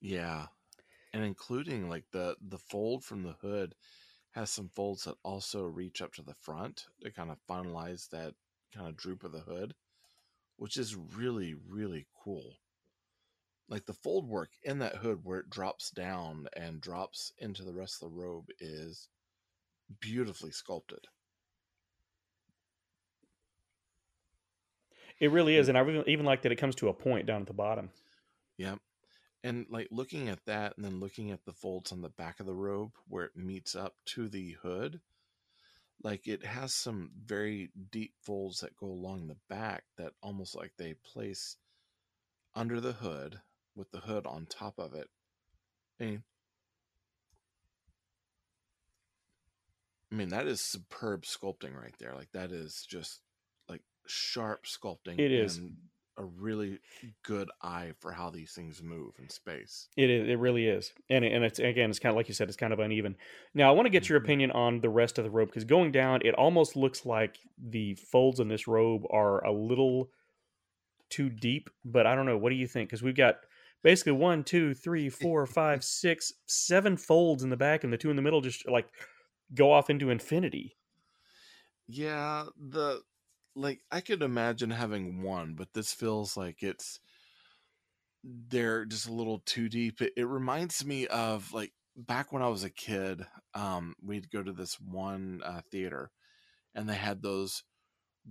Yeah. 0.00 0.46
And 1.12 1.24
including 1.24 1.88
like 1.88 2.04
the 2.12 2.36
the 2.40 2.58
fold 2.58 3.04
from 3.04 3.22
the 3.22 3.32
hood 3.40 3.74
has 4.32 4.50
some 4.50 4.68
folds 4.68 5.04
that 5.04 5.16
also 5.22 5.64
reach 5.64 6.02
up 6.02 6.12
to 6.14 6.22
the 6.22 6.34
front 6.34 6.86
to 7.02 7.10
kind 7.10 7.30
of 7.30 7.38
finalize 7.48 8.08
that 8.10 8.34
kind 8.74 8.88
of 8.88 8.96
droop 8.96 9.24
of 9.24 9.32
the 9.32 9.40
hood, 9.40 9.74
which 10.56 10.76
is 10.76 10.96
really 10.96 11.54
really 11.54 12.06
cool. 12.24 12.58
Like 13.68 13.86
the 13.86 13.94
fold 13.94 14.28
work 14.28 14.50
in 14.62 14.78
that 14.80 14.96
hood 14.96 15.20
where 15.24 15.38
it 15.40 15.50
drops 15.50 15.90
down 15.90 16.48
and 16.56 16.80
drops 16.80 17.32
into 17.38 17.64
the 17.64 17.74
rest 17.74 18.02
of 18.02 18.10
the 18.10 18.16
robe 18.16 18.48
is 18.60 19.08
beautifully 20.00 20.50
sculpted. 20.50 21.06
It 25.20 25.30
really 25.30 25.56
is, 25.56 25.68
and 25.68 25.78
I 25.78 25.80
really, 25.80 26.10
even 26.10 26.26
like 26.26 26.42
that 26.42 26.52
it 26.52 26.56
comes 26.56 26.74
to 26.76 26.88
a 26.88 26.94
point 26.94 27.26
down 27.26 27.42
at 27.42 27.46
the 27.46 27.54
bottom. 27.54 27.90
Yep. 28.58 28.78
And 29.42 29.66
like 29.68 29.88
looking 29.90 30.28
at 30.28 30.44
that 30.46 30.74
and 30.76 30.84
then 30.84 31.00
looking 31.00 31.30
at 31.30 31.44
the 31.44 31.52
folds 31.52 31.92
on 31.92 32.00
the 32.00 32.08
back 32.08 32.40
of 32.40 32.46
the 32.46 32.54
robe 32.54 32.92
where 33.08 33.24
it 33.24 33.36
meets 33.36 33.74
up 33.76 33.94
to 34.06 34.28
the 34.28 34.56
hood, 34.62 35.00
like 36.02 36.26
it 36.26 36.44
has 36.44 36.74
some 36.74 37.10
very 37.24 37.70
deep 37.90 38.14
folds 38.22 38.60
that 38.60 38.76
go 38.76 38.86
along 38.86 39.26
the 39.26 39.36
back 39.48 39.84
that 39.98 40.12
almost 40.22 40.54
like 40.54 40.72
they 40.78 40.94
place 40.94 41.56
under 42.54 42.80
the 42.80 42.92
hood 42.92 43.40
with 43.76 43.90
the 43.90 44.00
hood 44.00 44.26
on 44.26 44.46
top 44.46 44.78
of 44.78 44.94
it. 44.94 45.08
I 46.00 46.04
mean, 46.04 46.22
I 50.10 50.14
mean 50.14 50.28
that 50.30 50.46
is 50.46 50.60
superb 50.60 51.24
sculpting 51.24 51.76
right 51.76 51.94
there. 51.98 52.14
Like 52.14 52.30
that 52.32 52.52
is 52.52 52.86
just 52.88 53.20
sharp 54.06 54.64
sculpting. 54.66 55.18
It 55.18 55.32
is. 55.32 55.60
a 56.16 56.24
really 56.24 56.78
good 57.24 57.50
eye 57.60 57.92
for 57.98 58.12
how 58.12 58.30
these 58.30 58.52
things 58.52 58.80
move 58.80 59.14
in 59.18 59.28
space. 59.28 59.88
It 59.96 60.08
is, 60.10 60.28
it 60.28 60.38
really 60.38 60.68
is, 60.68 60.92
and 61.10 61.24
and 61.24 61.44
it's 61.44 61.58
again, 61.58 61.90
it's 61.90 61.98
kind 61.98 62.10
of 62.12 62.16
like 62.16 62.28
you 62.28 62.34
said, 62.34 62.46
it's 62.46 62.56
kind 62.56 62.72
of 62.72 62.78
uneven. 62.78 63.16
Now, 63.52 63.68
I 63.68 63.72
want 63.72 63.86
to 63.86 63.90
get 63.90 64.08
your 64.08 64.20
Mhm. 64.20 64.24
opinion 64.24 64.50
on 64.52 64.80
the 64.80 64.90
rest 64.90 65.18
of 65.18 65.24
the 65.24 65.30
robe 65.30 65.48
because 65.48 65.64
going 65.64 65.90
down, 65.90 66.20
it 66.24 66.34
almost 66.34 66.76
looks 66.76 67.04
like 67.04 67.38
the 67.58 67.94
folds 67.96 68.38
in 68.38 68.46
this 68.46 68.68
robe 68.68 69.02
are 69.10 69.44
a 69.44 69.50
little 69.50 70.10
too 71.10 71.28
deep. 71.30 71.68
But 71.84 72.06
I 72.06 72.14
don't 72.14 72.26
know. 72.26 72.38
What 72.38 72.50
do 72.50 72.56
you 72.56 72.68
think? 72.68 72.90
Because 72.90 73.02
we've 73.02 73.16
got 73.16 73.40
basically 73.82 74.12
one, 74.12 74.44
two, 74.44 74.72
three, 74.72 75.08
four, 75.08 75.46
five, 75.48 75.82
six, 75.82 76.32
seven 76.46 76.96
folds 76.96 77.42
in 77.42 77.50
the 77.50 77.56
back, 77.56 77.82
and 77.82 77.92
the 77.92 77.98
two 77.98 78.10
in 78.10 78.14
the 78.16 78.22
middle 78.22 78.40
just 78.40 78.68
like 78.68 78.86
go 79.52 79.72
off 79.72 79.90
into 79.90 80.10
infinity. 80.10 80.76
Yeah, 81.88 82.44
the 82.56 83.02
like 83.56 83.80
I 83.90 84.00
could 84.00 84.22
imagine 84.22 84.70
having 84.70 85.22
one, 85.22 85.54
but 85.54 85.72
this 85.74 85.92
feels 85.92 86.36
like 86.36 86.62
it's 86.62 87.00
they're 88.24 88.84
just 88.84 89.08
a 89.08 89.12
little 89.12 89.42
too 89.44 89.68
deep. 89.68 90.00
It, 90.00 90.12
it 90.16 90.26
reminds 90.26 90.84
me 90.84 91.06
of 91.06 91.52
like 91.52 91.72
back 91.96 92.32
when 92.32 92.42
I 92.42 92.48
was 92.48 92.64
a 92.64 92.70
kid, 92.70 93.26
um, 93.54 93.94
we'd 94.02 94.30
go 94.30 94.42
to 94.42 94.52
this 94.52 94.80
one 94.80 95.42
uh, 95.44 95.60
theater, 95.70 96.10
and 96.74 96.88
they 96.88 96.94
had 96.94 97.22
those 97.22 97.62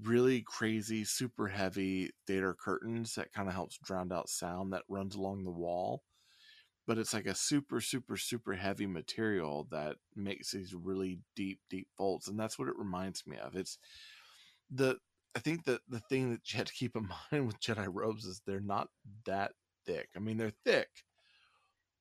really 0.04 0.42
crazy, 0.42 1.04
super 1.04 1.48
heavy 1.48 2.12
theater 2.28 2.56
curtains 2.60 3.16
that 3.16 3.32
kind 3.32 3.48
of 3.48 3.54
helps 3.54 3.78
drown 3.84 4.12
out 4.12 4.30
sound 4.30 4.74
that 4.74 4.84
runs 4.90 5.16
along 5.16 5.44
the 5.44 5.52
wall. 5.52 6.04
But 6.86 6.98
it's 6.98 7.14
like 7.14 7.28
a 7.28 7.36
super, 7.36 7.80
super, 7.80 8.18
super 8.18 8.54
heavy 8.54 8.88
material 8.88 9.68
that 9.72 9.96
makes 10.16 10.52
these 10.52 10.74
really 10.74 11.20
deep, 11.36 11.60
deep 11.70 11.88
folds, 11.98 12.28
and 12.28 12.38
that's 12.38 12.60
what 12.60 12.68
it 12.68 12.78
reminds 12.78 13.26
me 13.26 13.38
of. 13.38 13.56
It's 13.56 13.78
the 14.70 14.98
I 15.36 15.40
think 15.40 15.66
that 15.66 15.82
the 15.88 16.00
thing 16.00 16.32
that 16.32 16.52
you 16.52 16.58
have 16.58 16.68
to 16.68 16.74
keep 16.74 16.96
in 16.96 17.08
mind 17.32 17.48
with 17.48 17.60
Jedi 17.60 17.88
robes 17.92 18.26
is 18.26 18.42
they're 18.46 18.60
not 18.60 18.90
that 19.26 19.54
thick. 19.86 20.10
I 20.16 20.20
mean, 20.20 20.38
they're 20.38 20.54
thick, 20.66 20.90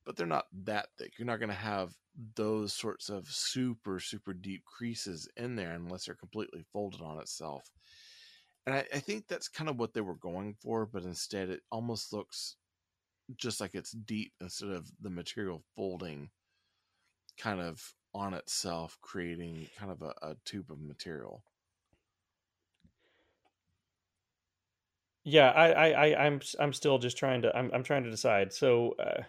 but 0.05 0.17
they're 0.17 0.27
not 0.27 0.47
that 0.65 0.89
thick. 0.99 1.13
You're 1.19 1.27
not 1.27 1.39
going 1.39 1.49
to 1.49 1.55
have 1.55 1.95
those 2.37 2.73
sorts 2.73 3.09
of 3.09 3.27
super, 3.29 3.99
super 3.99 4.35
deep 4.35 4.65
creases 4.65 5.29
in 5.37 5.57
there 5.57 5.73
unless 5.73 6.05
they're 6.05 6.15
completely 6.15 6.65
folded 6.73 7.01
on 7.01 7.19
itself. 7.19 7.71
And 8.67 8.75
I, 8.75 8.85
I 8.95 8.99
think 8.99 9.27
that's 9.27 9.49
kind 9.49 9.69
of 9.69 9.79
what 9.79 9.93
they 9.95 10.01
were 10.03 10.17
going 10.17 10.55
for, 10.61 10.87
but 10.87 11.03
instead 11.03 11.49
it 11.49 11.63
almost 11.71 12.13
looks 12.13 12.57
just 13.37 13.61
like 13.61 13.75
it's 13.75 13.93
deep 13.93 14.33
instead 14.41 14.71
of 14.71 14.91
the 15.01 15.11
material 15.11 15.63
folding 15.75 16.31
kind 17.39 17.61
of 17.61 17.95
on 18.15 18.35
itself, 18.35 18.99
creating 19.01 19.69
kind 19.79 19.91
of 19.91 20.03
a, 20.03 20.13
a 20.23 20.37
tube 20.45 20.71
of 20.71 20.81
material. 20.81 21.43
Yeah, 25.25 25.51
I, 25.51 25.71
I, 25.71 25.89
I 25.89 26.27
I'm, 26.27 26.41
I'm 26.59 26.73
still 26.73 26.99
just 26.99 27.17
trying 27.17 27.43
to, 27.43 27.57
I'm, 27.57 27.71
I'm 27.73 27.83
trying 27.83 28.05
to 28.05 28.11
decide. 28.11 28.53
So, 28.53 28.93
uh, 28.99 29.23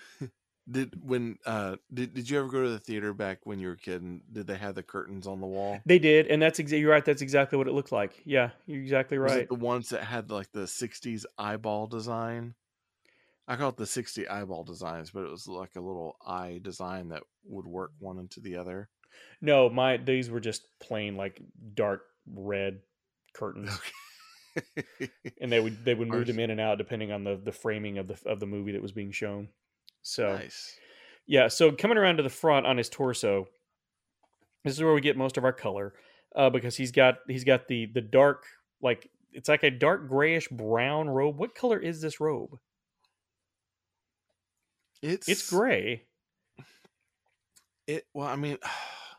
Did 0.70 1.06
when 1.06 1.38
uh 1.44 1.76
did 1.92 2.14
did 2.14 2.30
you 2.30 2.38
ever 2.38 2.48
go 2.48 2.62
to 2.62 2.70
the 2.70 2.78
theater 2.78 3.12
back 3.12 3.44
when 3.44 3.58
you 3.58 3.66
were 3.66 3.74
a 3.74 3.78
kid 3.78 4.00
and 4.00 4.22
did 4.32 4.46
they 4.46 4.56
have 4.56 4.74
the 4.74 4.82
curtains 4.82 5.26
on 5.26 5.40
the 5.42 5.46
wall? 5.46 5.82
They 5.84 5.98
did, 5.98 6.26
and 6.28 6.40
that's 6.40 6.58
exactly 6.58 6.80
you're 6.80 6.90
right. 6.90 7.04
That's 7.04 7.20
exactly 7.22 7.58
what 7.58 7.68
it 7.68 7.72
looked 7.72 7.92
like. 7.92 8.22
Yeah, 8.24 8.50
you're 8.66 8.80
exactly 8.80 9.18
right. 9.18 9.46
the 9.48 9.54
ones 9.54 9.90
that 9.90 10.04
had 10.04 10.30
like 10.30 10.52
the 10.52 10.66
'60s 10.66 11.26
eyeball 11.36 11.86
design? 11.86 12.54
I 13.46 13.56
call 13.56 13.70
it 13.70 13.76
the 13.76 13.86
'60 13.86 14.28
eyeball 14.28 14.64
designs, 14.64 15.10
but 15.10 15.24
it 15.24 15.30
was 15.30 15.46
like 15.46 15.76
a 15.76 15.80
little 15.80 16.16
eye 16.24 16.60
design 16.62 17.08
that 17.08 17.24
would 17.44 17.66
work 17.66 17.92
one 17.98 18.18
into 18.18 18.40
the 18.40 18.56
other. 18.56 18.88
No, 19.40 19.68
my 19.68 19.96
these 19.96 20.30
were 20.30 20.40
just 20.40 20.66
plain 20.80 21.16
like 21.16 21.40
dark 21.74 22.13
red 22.32 22.80
curtains, 23.34 23.70
and 25.40 25.50
they 25.52 25.60
would 25.60 25.84
they 25.84 25.94
would 25.94 26.08
move 26.08 26.20
Ours- 26.20 26.26
them 26.28 26.38
in 26.40 26.50
and 26.50 26.60
out 26.60 26.78
depending 26.78 27.12
on 27.12 27.24
the 27.24 27.36
the 27.42 27.52
framing 27.52 27.98
of 27.98 28.08
the 28.08 28.18
of 28.26 28.40
the 28.40 28.46
movie 28.46 28.72
that 28.72 28.82
was 28.82 28.92
being 28.92 29.10
shown. 29.12 29.48
So 30.02 30.36
Nice. 30.36 30.76
yeah, 31.26 31.48
so 31.48 31.72
coming 31.72 31.96
around 31.98 32.18
to 32.18 32.22
the 32.22 32.28
front 32.30 32.66
on 32.66 32.76
his 32.76 32.88
torso, 32.88 33.46
this 34.64 34.74
is 34.74 34.82
where 34.82 34.94
we 34.94 35.00
get 35.00 35.16
most 35.16 35.36
of 35.36 35.44
our 35.44 35.52
color, 35.52 35.94
uh, 36.36 36.50
because 36.50 36.76
he's 36.76 36.92
got 36.92 37.16
he's 37.28 37.44
got 37.44 37.68
the 37.68 37.86
the 37.86 38.00
dark 38.00 38.44
like 38.82 39.10
it's 39.32 39.48
like 39.48 39.62
a 39.64 39.70
dark 39.70 40.08
grayish 40.08 40.48
brown 40.48 41.08
robe. 41.08 41.36
What 41.38 41.54
color 41.54 41.78
is 41.78 42.00
this 42.00 42.20
robe? 42.20 42.58
It's 45.02 45.28
It's 45.28 45.50
gray. 45.50 46.04
It 47.86 48.06
well, 48.14 48.26
I 48.28 48.36
mean, 48.36 48.58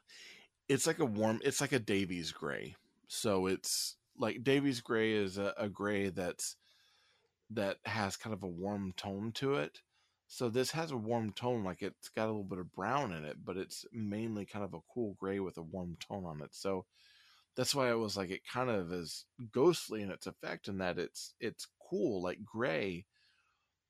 it's 0.69 0.87
like 0.87 0.99
a 0.99 1.05
warm. 1.05 1.41
It's 1.43 1.61
like 1.61 1.73
a 1.73 1.79
Davy's 1.79 2.31
gray. 2.31 2.75
So 3.15 3.47
it's 3.47 3.95
like 4.17 4.43
Davy's 4.43 4.81
gray 4.81 5.13
is 5.13 5.37
a, 5.37 5.53
a 5.57 5.69
gray 5.69 6.09
that's 6.09 6.55
that 7.51 7.77
has 7.85 8.17
kind 8.17 8.33
of 8.33 8.43
a 8.43 8.47
warm 8.47 8.93
tone 8.97 9.31
to 9.35 9.55
it. 9.55 9.79
So 10.27 10.49
this 10.49 10.71
has 10.71 10.91
a 10.91 10.97
warm 10.97 11.31
tone, 11.33 11.63
like 11.63 11.81
it's 11.81 12.09
got 12.09 12.25
a 12.25 12.27
little 12.27 12.43
bit 12.43 12.59
of 12.59 12.73
brown 12.73 13.13
in 13.13 13.25
it, 13.25 13.37
but 13.43 13.57
it's 13.57 13.85
mainly 13.93 14.45
kind 14.45 14.65
of 14.65 14.73
a 14.73 14.79
cool 14.93 15.15
gray 15.19 15.39
with 15.39 15.57
a 15.57 15.61
warm 15.61 15.97
tone 15.99 16.25
on 16.25 16.41
it. 16.41 16.49
So 16.51 16.85
that's 17.55 17.75
why 17.75 17.89
I 17.89 17.93
was 17.93 18.17
like, 18.17 18.31
it 18.31 18.41
kind 18.51 18.69
of 18.69 18.91
is 18.91 19.25
ghostly 19.51 20.01
in 20.01 20.11
its 20.11 20.27
effect, 20.27 20.67
in 20.67 20.79
that 20.79 20.97
it's 20.97 21.33
it's 21.39 21.67
cool, 21.89 22.21
like 22.21 22.43
gray, 22.43 23.05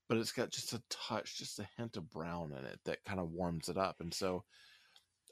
but 0.07 0.17
it's 0.17 0.33
got 0.33 0.51
just 0.51 0.73
a 0.73 0.83
touch, 0.89 1.37
just 1.37 1.59
a 1.59 1.67
hint 1.77 1.97
of 1.97 2.11
brown 2.11 2.51
in 2.51 2.65
it 2.65 2.79
that 2.85 3.03
kind 3.05 3.19
of 3.19 3.31
warms 3.31 3.69
it 3.69 3.77
up. 3.77 4.01
And 4.01 4.13
so 4.13 4.43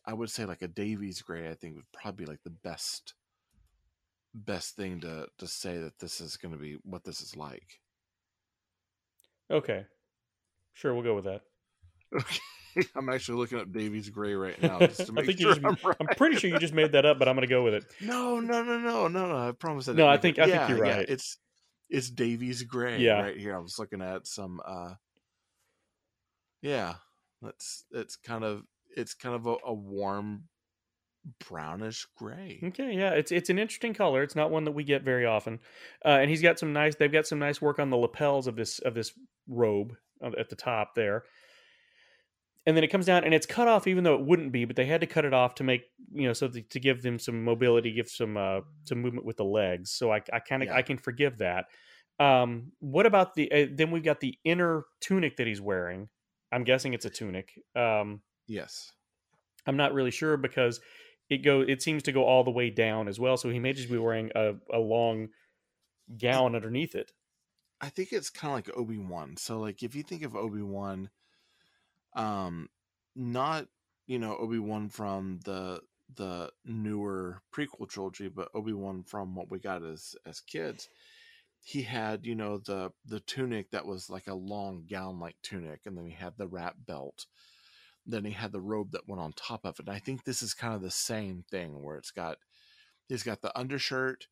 I 0.06 0.14
would 0.14 0.32
say 0.32 0.46
like 0.46 0.62
a 0.62 0.68
Davy's 0.68 1.22
gray, 1.22 1.50
I 1.50 1.54
think 1.56 1.76
would 1.76 1.92
probably 1.94 2.26
like 2.26 2.42
the 2.44 2.50
best 2.50 3.14
best 4.34 4.76
thing 4.76 5.02
to 5.02 5.28
to 5.38 5.48
say 5.48 5.78
that 5.78 6.00
this 6.00 6.20
is 6.22 6.38
going 6.38 6.54
to 6.54 6.60
be 6.60 6.78
what 6.84 7.04
this 7.04 7.22
is 7.22 7.36
like. 7.36 7.80
Okay, 9.52 9.86
sure, 10.74 10.94
we'll 10.94 11.04
go 11.04 11.16
with 11.16 11.26
that. 11.26 11.42
Okay. 12.16 12.40
I'm 12.96 13.08
actually 13.10 13.38
looking 13.38 13.60
up 13.60 13.72
Davy's 13.72 14.10
Gray 14.10 14.34
right 14.34 14.60
now 14.60 14.80
just 14.80 15.06
to 15.06 15.08
I 15.12 15.16
make 15.16 15.26
think 15.28 15.40
you 15.40 15.46
sure 15.54 15.54
just, 15.56 15.66
I'm 15.66 15.78
right. 15.88 15.98
I'm 16.00 16.08
pretty 16.16 16.38
sure 16.38 16.50
you 16.50 16.58
just 16.58 16.74
made 16.74 16.94
that 16.94 17.06
up, 17.06 17.20
but 17.20 17.28
I'm 17.28 17.36
going 17.36 17.48
to 17.48 17.54
go 17.54 17.64
with 17.64 17.76
it. 17.76 17.86
No, 18.02 18.40
no, 18.40 18.64
no, 18.64 18.80
no, 18.80 19.08
no, 19.08 19.28
no. 19.28 19.50
I 19.50 19.52
promise. 19.52 19.88
I 19.88 19.94
No, 19.94 20.08
I 20.08 20.18
think- 20.18 20.40
it. 20.40 20.42
I 20.42 20.46
think 20.46 20.56
Yeah, 20.56 20.68
you're 20.70 20.86
yeah. 20.86 21.04
It's 21.08 21.38
it's 21.90 22.10
Davy's 22.10 22.64
Gray. 22.64 22.98
Yeah. 23.00 23.22
right 23.22 23.38
here. 23.38 23.56
I 23.56 23.60
was 23.60 23.78
looking 23.78 24.02
at 24.02 24.26
some. 24.26 24.60
uh 24.66 24.94
Yeah, 26.64 26.96
that's 27.44 27.86
it's 27.92 28.16
kind 28.16 28.44
of 28.44 28.64
it's 28.96 29.14
kind 29.14 29.36
of 29.36 29.46
a, 29.46 29.56
a 29.66 29.74
warm 29.74 30.46
brownish 31.48 32.06
gray. 32.18 32.60
Okay, 32.64 32.94
yeah, 32.94 33.12
it's 33.12 33.32
it's 33.32 33.50
an 33.50 33.60
interesting 33.60 33.94
color. 33.94 34.24
It's 34.24 34.36
not 34.36 34.52
one 34.52 34.64
that 34.66 34.72
we 34.72 34.84
get 34.84 35.04
very 35.04 35.26
often, 35.26 35.60
uh, 36.06 36.10
and 36.10 36.30
he's 36.30 36.42
got 36.42 36.60
some 36.60 36.74
nice. 36.74 36.96
They've 36.96 37.12
got 37.12 37.28
some 37.28 37.40
nice 37.40 37.62
work 37.62 37.80
on 37.80 37.90
the 37.90 37.98
lapels 37.98 38.48
of 38.48 38.56
this 38.56 38.80
of 38.80 38.94
this 38.94 39.14
robe 39.48 39.96
at 40.22 40.50
the 40.50 40.56
top 40.56 40.96
there, 40.96 41.24
and 42.66 42.76
then 42.78 42.84
it 42.84 42.88
comes 42.90 43.06
down 43.06 43.24
and 43.24 43.34
it's 43.34 43.46
cut 43.46 43.68
off, 43.68 43.88
even 43.88 44.04
though 44.04 44.16
it 44.16 44.26
wouldn't 44.26 44.52
be. 44.52 44.66
But 44.66 44.76
they 44.76 44.86
had 44.86 45.02
to 45.02 45.08
cut 45.08 45.26
it 45.26 45.34
off 45.34 45.56
to 45.56 45.64
make 45.64 45.84
you 46.12 46.28
know 46.28 46.34
so 46.34 46.48
the, 46.48 46.62
to 46.64 46.80
give 46.80 47.02
them 47.02 47.20
some 47.20 47.44
mobility, 47.44 47.92
give 47.94 48.10
some 48.10 48.38
uh, 48.38 48.62
some 48.86 49.00
movement 49.02 49.26
with 49.26 49.38
the 49.38 49.46
legs. 49.46 49.92
So 49.92 50.12
I 50.12 50.22
I 50.32 50.40
kind 50.40 50.64
of 50.64 50.70
Yeah. 50.70 50.76
I 50.76 50.82
can 50.82 50.98
forgive 50.98 51.40
that. 51.40 51.66
Um, 52.20 52.72
what 52.80 53.06
about 53.06 53.34
the 53.34 53.52
uh, 53.52 53.68
then 53.72 53.92
we've 53.92 54.04
got 54.04 54.20
the 54.20 54.38
inner 54.44 54.84
tunic 55.02 55.38
that 55.38 55.48
he's 55.48 55.62
wearing. 55.62 56.10
I'm 56.52 56.64
guessing 56.64 56.94
it's 56.94 57.06
a 57.06 57.10
tunic. 57.10 57.54
Um, 57.76 58.22
Yes. 58.48 58.92
I'm 59.66 59.78
not 59.78 59.94
really 59.94 60.12
sure 60.12 60.36
because 60.38 60.82
it 61.30 61.38
go 61.38 61.62
it 61.62 61.82
seems 61.82 62.04
to 62.04 62.12
go 62.12 62.24
all 62.26 62.44
the 62.44 62.52
way 62.52 62.70
down 62.70 63.08
as 63.08 63.20
well. 63.20 63.38
So 63.38 63.50
he 63.50 63.60
may 63.60 63.74
just 63.74 63.90
be 63.90 63.98
wearing 63.98 64.32
a, 64.36 64.56
a 64.72 64.80
long 64.80 65.30
gown 66.18 66.56
underneath 66.56 66.96
it. 66.96 67.12
I 67.82 67.90
think 67.90 68.14
it's 68.14 68.30
kind 68.30 68.52
of 68.52 68.56
like 68.56 68.78
Obi 68.78 68.98
Wan. 68.98 69.36
So, 69.36 69.60
like, 69.60 69.84
if 69.84 69.94
you 69.94 70.04
think 70.04 70.24
of 70.24 70.38
Obi 70.38 70.62
Wan, 70.62 71.10
um, 72.16 72.70
not 73.16 73.68
you 74.08 74.20
know 74.20 74.38
Obi 74.38 74.60
Wan 74.60 74.90
from 74.90 75.40
the 75.44 75.82
the 76.16 76.50
newer 76.66 77.42
prequel 77.54 77.90
trilogy, 77.90 78.30
but 78.30 78.50
Obi 78.54 78.74
Wan 78.74 79.04
from 79.04 79.36
what 79.36 79.50
we 79.52 79.60
got 79.60 79.84
as 79.84 80.16
as 80.26 80.40
kids. 80.40 80.88
He 81.60 81.82
had 81.82 82.26
you 82.26 82.36
know 82.36 82.58
the 82.58 82.92
the 83.06 83.20
tunic 83.22 83.72
that 83.72 83.86
was 83.86 84.10
like 84.10 84.28
a 84.28 84.34
long 84.34 84.86
gown 84.90 85.20
like 85.20 85.36
tunic, 85.44 85.82
and 85.86 85.98
then 85.98 86.06
he 86.06 86.14
had 86.14 86.38
the 86.38 86.48
wrap 86.48 86.76
belt. 86.86 87.26
Then 88.06 88.26
he 88.26 88.32
had 88.32 88.52
the 88.52 88.62
robe 88.62 88.92
that 88.92 89.08
went 89.08 89.22
on 89.22 89.34
top 89.34 89.66
of 89.66 89.80
it. 89.80 89.88
And 89.88 89.96
I 89.96 90.00
think 90.00 90.24
this 90.24 90.42
is 90.42 90.54
kind 90.54 90.74
of 90.74 90.82
the 90.82 90.92
same 90.92 91.44
thing 91.50 91.82
where 91.82 91.98
it's 91.98 92.12
got 92.12 92.38
he's 93.08 93.24
got 93.24 93.42
the 93.42 93.58
undershirt 93.58 94.28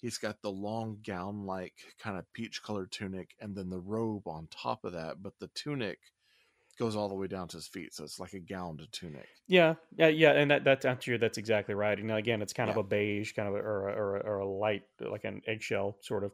he's 0.00 0.18
got 0.18 0.40
the 0.42 0.50
long 0.50 0.98
gown 1.04 1.44
like 1.44 1.74
kind 2.02 2.18
of 2.18 2.32
peach 2.32 2.62
colored 2.62 2.90
tunic 2.90 3.30
and 3.40 3.56
then 3.56 3.68
the 3.70 3.80
robe 3.80 4.26
on 4.26 4.48
top 4.50 4.84
of 4.84 4.92
that 4.92 5.22
but 5.22 5.32
the 5.40 5.48
tunic 5.54 5.98
goes 6.78 6.94
all 6.94 7.08
the 7.08 7.14
way 7.14 7.26
down 7.26 7.48
to 7.48 7.56
his 7.56 7.66
feet 7.66 7.92
so 7.92 8.04
it's 8.04 8.20
like 8.20 8.34
a 8.34 8.38
gown 8.38 8.76
to 8.76 8.86
tunic 8.92 9.26
Yeah, 9.48 9.74
yeah, 9.96 10.08
yeah, 10.08 10.32
and 10.32 10.50
that 10.50 10.62
that's 10.62 10.84
actually 10.84 11.16
that's 11.16 11.38
exactly 11.38 11.74
right. 11.74 11.98
And 11.98 12.12
again, 12.12 12.42
it's 12.42 12.52
kind 12.52 12.68
of 12.68 12.76
a 12.76 12.82
beige, 12.82 13.32
kind 13.32 13.48
of 13.48 13.54
a, 13.54 13.58
or 13.58 13.88
a, 13.88 13.92
or 13.94 14.16
a, 14.16 14.20
or 14.20 14.38
a 14.40 14.46
light, 14.46 14.82
like 15.00 15.24
an 15.24 15.40
eggshell 15.46 15.96
sort 16.02 16.22
of. 16.22 16.32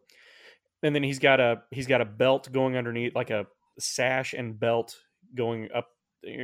And 0.82 0.94
then 0.94 1.04
he's 1.04 1.20
got 1.20 1.38
a 1.38 1.62
he's 1.70 1.86
got 1.86 2.00
a 2.00 2.04
belt 2.04 2.50
going 2.52 2.76
underneath, 2.76 3.14
like 3.14 3.30
a 3.30 3.46
sash 3.78 4.34
and 4.34 4.58
belt 4.58 4.96
going 5.34 5.68
up 5.74 5.86
you 5.86 5.93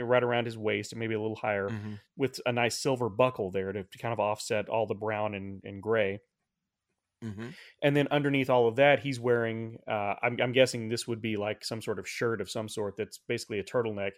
right 0.03 0.23
around 0.23 0.45
his 0.47 0.59
waist, 0.59 0.93
and 0.93 1.01
maybe 1.01 1.15
a 1.15 1.21
little 1.21 1.37
higher, 1.37 1.69
Mhm. 1.69 1.99
with 2.17 2.41
a 2.47 2.53
nice 2.53 2.79
silver 2.79 3.09
buckle 3.09 3.51
there 3.51 3.73
to, 3.73 3.85
to 3.85 3.99
kind 3.99 4.13
of 4.13 4.21
offset 4.21 4.69
all 4.69 4.87
the 4.87 4.95
brown 4.95 5.35
and, 5.35 5.63
and 5.65 5.83
gray. 5.83 6.21
Mhm. 7.23 7.55
and 7.83 7.95
then 7.95 8.09
underneath 8.11 8.49
all 8.49 8.67
of 8.67 8.77
that 8.77 9.01
he's 9.01 9.21
wearing 9.21 9.77
uh, 9.87 10.15
I'm, 10.23 10.39
I'm 10.41 10.53
guessing 10.53 10.89
this 10.89 11.07
would 11.07 11.21
be 11.21 11.37
like 11.37 11.63
some 11.67 11.83
sort 11.83 11.99
of 11.99 12.09
shirt 12.09 12.41
of 12.41 12.51
some 12.51 12.67
sort 12.67 12.97
that's 12.97 13.19
basically 13.19 13.59
a 13.59 13.63
turtleneck 13.63 14.13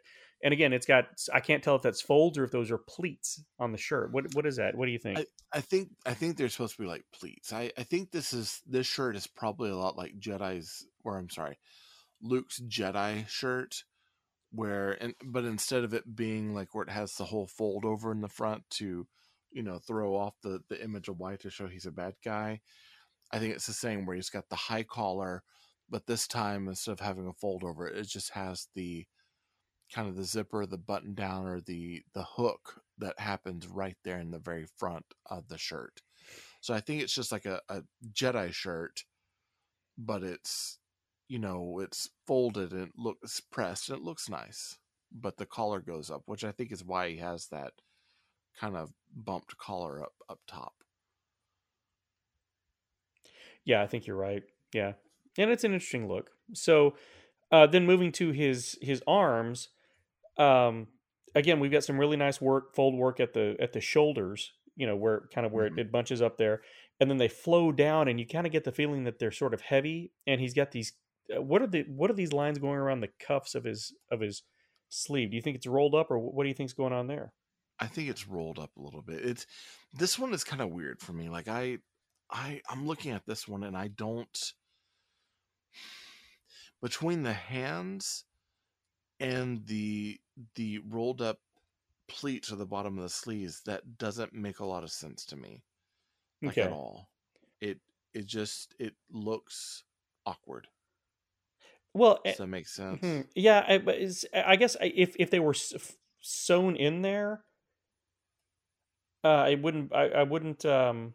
and 0.44 0.54
again 0.54 0.72
it's 0.72 0.86
got 0.86 1.06
i 1.34 1.40
can't 1.40 1.64
tell 1.64 1.74
if 1.74 1.82
that's 1.82 2.00
folds 2.00 2.38
or 2.38 2.44
if 2.44 2.52
those 2.52 2.70
are 2.70 2.78
pleats 2.78 3.42
on 3.58 3.72
the 3.72 3.76
shirt 3.78 4.12
what 4.12 4.32
what 4.36 4.46
is 4.46 4.54
that 4.54 4.76
what 4.76 4.86
do 4.86 4.92
you 4.92 5.00
think 5.00 5.18
I, 5.18 5.26
I 5.52 5.60
think 5.62 5.88
i 6.06 6.14
think 6.14 6.36
they're 6.36 6.48
supposed 6.48 6.76
to 6.76 6.82
be 6.82 6.86
like 6.88 7.04
pleats 7.12 7.52
I, 7.52 7.72
I 7.76 7.82
think 7.82 8.12
this 8.12 8.32
is 8.32 8.60
this 8.68 8.86
shirt 8.86 9.16
is 9.16 9.26
probably 9.26 9.70
a 9.70 9.76
lot 9.76 9.96
like 9.98 10.12
jedi's 10.20 10.86
or 11.02 11.18
i'm 11.18 11.28
sorry 11.28 11.58
luke's 12.22 12.60
jedi 12.60 13.26
shirt 13.26 13.82
where 14.52 14.92
and 15.02 15.14
but 15.24 15.44
instead 15.44 15.82
of 15.82 15.94
it 15.94 16.14
being 16.14 16.54
like 16.54 16.74
where 16.74 16.84
it 16.84 16.90
has 16.90 17.14
the 17.14 17.24
whole 17.24 17.46
fold 17.46 17.84
over 17.84 18.12
in 18.12 18.20
the 18.20 18.28
front 18.28 18.62
to 18.70 19.06
you 19.50 19.62
know 19.62 19.78
throw 19.78 20.14
off 20.14 20.34
the 20.42 20.60
the 20.68 20.82
image 20.82 21.08
of 21.08 21.18
white 21.18 21.40
to 21.40 21.50
show 21.50 21.66
he's 21.66 21.86
a 21.86 21.90
bad 21.90 22.14
guy 22.24 22.60
i 23.32 23.38
think 23.38 23.54
it's 23.54 23.66
the 23.66 23.72
same 23.72 24.04
where 24.04 24.16
he's 24.16 24.30
got 24.30 24.48
the 24.50 24.56
high 24.56 24.82
collar 24.82 25.42
but 25.88 26.06
this 26.06 26.26
time 26.26 26.68
instead 26.68 26.92
of 26.92 27.00
having 27.00 27.26
a 27.26 27.32
fold 27.32 27.64
over 27.64 27.86
it 27.86 27.96
it 27.96 28.08
just 28.08 28.30
has 28.32 28.68
the 28.74 29.06
kind 29.92 30.08
of 30.08 30.16
the 30.16 30.24
zipper 30.24 30.64
the 30.66 30.78
button 30.78 31.14
down 31.14 31.46
or 31.46 31.60
the 31.60 32.02
the 32.14 32.24
hook 32.24 32.80
that 32.98 33.18
happens 33.18 33.66
right 33.66 33.96
there 34.04 34.18
in 34.18 34.30
the 34.30 34.38
very 34.38 34.66
front 34.76 35.04
of 35.30 35.48
the 35.48 35.58
shirt. 35.58 36.00
So 36.60 36.72
i 36.72 36.80
think 36.80 37.02
it's 37.02 37.14
just 37.14 37.32
like 37.32 37.46
a, 37.46 37.60
a 37.68 37.82
jedi 38.12 38.52
shirt 38.52 39.04
but 39.98 40.22
it's 40.22 40.78
you 41.32 41.38
know 41.38 41.80
it's 41.80 42.10
folded 42.26 42.72
and 42.72 42.88
it 42.88 42.92
looks 42.96 43.40
pressed 43.40 43.88
and 43.88 43.98
it 43.98 44.04
looks 44.04 44.28
nice 44.28 44.76
but 45.10 45.36
the 45.38 45.46
collar 45.46 45.80
goes 45.80 46.10
up 46.10 46.22
which 46.26 46.44
i 46.44 46.52
think 46.52 46.70
is 46.70 46.84
why 46.84 47.08
he 47.10 47.16
has 47.16 47.48
that 47.48 47.72
kind 48.60 48.76
of 48.76 48.92
bumped 49.14 49.56
collar 49.56 50.02
up 50.02 50.12
up 50.28 50.40
top. 50.46 50.74
Yeah 53.64 53.82
i 53.82 53.86
think 53.86 54.06
you're 54.06 54.16
right. 54.16 54.42
Yeah. 54.72 54.92
And 55.38 55.50
it's 55.50 55.64
an 55.64 55.72
interesting 55.72 56.08
look. 56.08 56.30
So 56.54 56.94
uh, 57.50 57.66
then 57.66 57.86
moving 57.86 58.12
to 58.12 58.30
his 58.32 58.78
his 58.80 59.02
arms 59.06 59.68
um 60.38 60.88
again 61.34 61.60
we've 61.60 61.70
got 61.72 61.84
some 61.84 61.98
really 61.98 62.16
nice 62.16 62.40
work 62.40 62.74
fold 62.74 62.94
work 62.94 63.20
at 63.20 63.34
the 63.34 63.56
at 63.60 63.72
the 63.72 63.80
shoulders 63.80 64.52
you 64.76 64.86
know 64.86 64.96
where 64.96 65.28
kind 65.34 65.46
of 65.46 65.52
where 65.52 65.68
Mhm. 65.68 65.78
it, 65.78 65.80
it 65.88 65.92
bunches 65.92 66.22
up 66.22 66.38
there 66.38 66.62
and 67.00 67.10
then 67.10 67.18
they 67.18 67.28
flow 67.28 67.72
down 67.72 68.08
and 68.08 68.18
you 68.20 68.26
kind 68.26 68.46
of 68.46 68.52
get 68.52 68.64
the 68.64 68.72
feeling 68.72 69.04
that 69.04 69.18
they're 69.18 69.30
sort 69.30 69.54
of 69.54 69.60
heavy 69.60 70.12
and 70.26 70.40
he's 70.40 70.54
got 70.54 70.70
these 70.72 70.94
Uh, 71.34 71.40
what 71.42 71.62
are 71.62 71.66
the 71.66 71.82
what 71.82 72.10
are 72.10 72.14
these 72.14 72.32
lines 72.32 72.58
going 72.58 72.78
around 72.78 73.00
the 73.00 73.10
cuffs 73.18 73.54
of 73.54 73.64
his 73.64 73.94
of 74.10 74.20
his 74.20 74.42
sleeve? 74.88 75.30
Do 75.30 75.36
you 75.36 75.42
think 75.42 75.56
it's 75.56 75.66
rolled 75.66 75.94
up 75.94 76.10
or 76.10 76.18
what 76.18 76.42
do 76.44 76.48
you 76.48 76.54
think's 76.54 76.72
going 76.72 76.92
on 76.92 77.06
there? 77.06 77.32
I 77.78 77.86
think 77.86 78.08
it's 78.08 78.28
rolled 78.28 78.58
up 78.58 78.76
a 78.76 78.82
little 78.82 79.02
bit. 79.02 79.24
It's 79.24 79.46
this 79.92 80.18
one 80.18 80.32
is 80.32 80.44
kind 80.44 80.62
of 80.62 80.70
weird 80.70 81.00
for 81.00 81.12
me. 81.12 81.28
Like 81.28 81.48
i 81.48 81.78
i 82.30 82.62
i'm 82.70 82.86
looking 82.86 83.10
at 83.12 83.26
this 83.26 83.46
one 83.46 83.62
and 83.62 83.76
i 83.76 83.88
don't 83.88 84.54
between 86.82 87.22
the 87.22 87.32
hands 87.32 88.24
and 89.20 89.66
the 89.66 90.18
the 90.54 90.78
rolled 90.88 91.20
up 91.22 91.38
pleats 92.08 92.50
at 92.52 92.58
the 92.58 92.66
bottom 92.66 92.96
of 92.98 93.02
the 93.04 93.08
sleeves 93.08 93.62
that 93.64 93.98
doesn't 93.98 94.32
make 94.32 94.60
a 94.60 94.64
lot 94.64 94.82
of 94.82 94.90
sense 94.90 95.24
to 95.26 95.36
me 95.36 95.62
like 96.42 96.58
Okay. 96.58 96.62
at 96.62 96.72
all. 96.72 97.08
It 97.60 97.80
it 98.14 98.26
just 98.26 98.74
it 98.78 98.94
looks 99.10 99.84
awkward 100.26 100.68
well 101.94 102.20
does 102.24 102.36
that 102.38 102.46
make 102.46 102.66
sense 102.68 103.00
Mhm. 103.02 103.26
Yeah, 103.34 103.64
I, 103.66 103.78
but 103.78 103.96
it's, 103.96 104.24
I 104.34 104.56
guess 104.56 104.76
if 104.80 105.14
if 105.18 105.30
they 105.30 105.40
were 105.40 105.54
sewn 106.20 106.76
in 106.76 107.02
there, 107.02 107.44
uh, 109.24 109.28
I 109.28 109.54
wouldn't. 109.56 109.92
I, 109.94 110.08
I 110.08 110.22
wouldn't. 110.22 110.64
Um, 110.64 111.14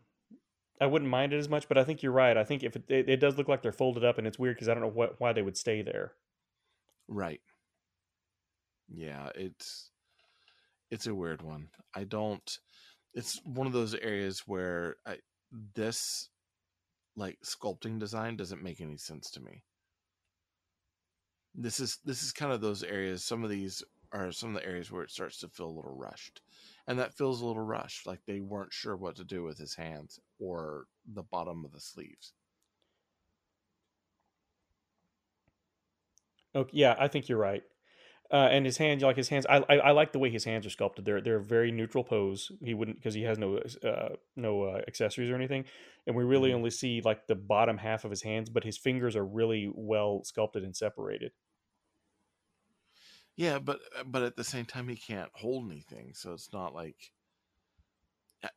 I 0.80 0.86
wouldn't 0.86 1.10
mind 1.10 1.34
it 1.34 1.38
as 1.40 1.50
much. 1.50 1.68
But 1.68 1.78
I 1.78 1.84
think 1.84 2.04
you're 2.04 2.12
right. 2.12 2.38
I 2.38 2.44
think 2.44 2.63
if 2.63 2.76
it, 2.76 2.84
it, 2.90 3.10
it 3.10 3.18
does 3.20 3.38
look 3.38 3.48
like 3.48 3.62
they're 3.62 3.72
folded 3.72 4.04
up, 4.06 4.18
and 4.18 4.28
it's 4.28 4.38
weird 4.40 4.56
because 4.56 4.70
I 4.70 4.74
don't 4.74 4.84
know 4.84 4.90
what 4.90 5.20
why 5.20 5.34
they 5.34 5.42
would 5.42 5.58
stay 5.58 5.82
there. 5.82 6.13
right 7.08 7.42
yeah 8.90 9.30
it's 9.36 9.92
it's 10.92 11.08
a 11.08 11.13
weird 11.13 11.42
one 11.42 11.68
i 11.94 12.06
don't 12.06 12.60
it's 13.13 13.42
one 13.44 13.68
of 13.68 13.74
those 13.74 13.94
areas 13.96 14.44
where 14.46 14.96
I, 15.06 15.18
this 15.76 16.30
like 17.18 17.38
sculpting 17.44 18.00
design 18.00 18.38
doesn't 18.38 18.63
make 18.63 18.80
any 18.80 18.96
sense 18.98 19.30
to 19.32 19.42
me 19.42 19.63
this 21.58 21.80
is 21.82 22.00
this 22.06 22.24
is 22.24 22.32
kind 22.34 22.54
of 22.54 22.62
those 22.62 22.84
areas 22.84 23.26
some 23.26 23.43
of 23.43 23.50
these 23.50 23.84
are 24.13 24.32
some 24.32 24.56
of 24.56 24.62
the 24.62 24.67
areas 24.67 24.91
where 24.91 25.04
it 25.04 25.12
starts 25.12 25.39
to 25.39 25.50
feel 25.50 25.67
a 25.67 25.78
little 25.78 25.96
rushed 25.96 26.41
and 26.88 27.00
that 27.00 27.13
feels 27.17 27.41
a 27.41 27.46
little 27.46 27.63
rushed 27.63 28.08
like 28.08 28.26
they 28.26 28.41
weren't 28.41 28.74
sure 28.74 28.96
what 28.98 29.15
to 29.17 29.26
do 29.26 29.43
with 29.43 29.58
his 29.58 29.76
hands 29.76 30.20
or 30.39 30.88
the 31.06 31.24
bottom 31.24 31.65
of 31.65 31.74
the 31.74 31.82
sleeves 31.82 32.34
Okay, 36.56 36.72
yeah, 36.78 36.96
I 36.98 37.08
think 37.08 37.30
you're 37.30 37.38
right. 37.38 37.63
Uh, 38.32 38.50
and 38.52 38.65
his 38.65 38.78
hands, 38.78 39.04
like 39.04 39.17
his 39.17 39.30
hands, 39.30 39.46
I, 39.48 39.58
I 39.70 39.78
I 39.78 39.91
like 39.91 40.12
the 40.13 40.20
way 40.20 40.30
his 40.30 40.43
hands 40.46 40.65
are 40.65 40.70
sculpted. 40.72 41.06
They're 41.06 41.22
they're 41.22 41.38
a 41.38 41.43
very 41.43 41.72
neutral 41.72 42.04
pose. 42.04 42.52
He 42.62 42.74
wouldn't 42.74 42.98
because 42.98 43.13
he 43.13 43.24
has 43.24 43.38
no 43.39 43.58
uh, 43.84 44.15
no 44.36 44.63
uh, 44.63 44.82
accessories 44.88 45.30
or 45.30 45.36
anything, 45.36 45.65
and 46.08 46.15
we 46.15 46.24
really 46.26 46.52
Mhm. 46.52 46.54
only 46.54 46.72
see 46.72 47.02
like 47.02 47.28
the 47.28 47.36
bottom 47.36 47.78
half 47.78 48.06
of 48.06 48.12
his 48.12 48.24
hands. 48.24 48.50
But 48.50 48.65
his 48.65 48.78
fingers 48.78 49.15
are 49.15 49.26
really 49.26 49.72
well 49.74 50.24
sculpted 50.26 50.63
and 50.63 50.76
separated. 50.76 51.34
Yeah, 53.38 53.60
but 53.60 53.80
uh, 53.97 54.04
but 54.04 54.23
at 54.23 54.36
the 54.36 54.43
same 54.43 54.65
time, 54.65 54.89
he 54.89 54.97
can't 54.97 55.32
hold 55.34 55.71
anything, 55.71 56.13
so 56.13 56.34
it's 56.34 56.52
not 56.52 56.73
like 56.73 57.13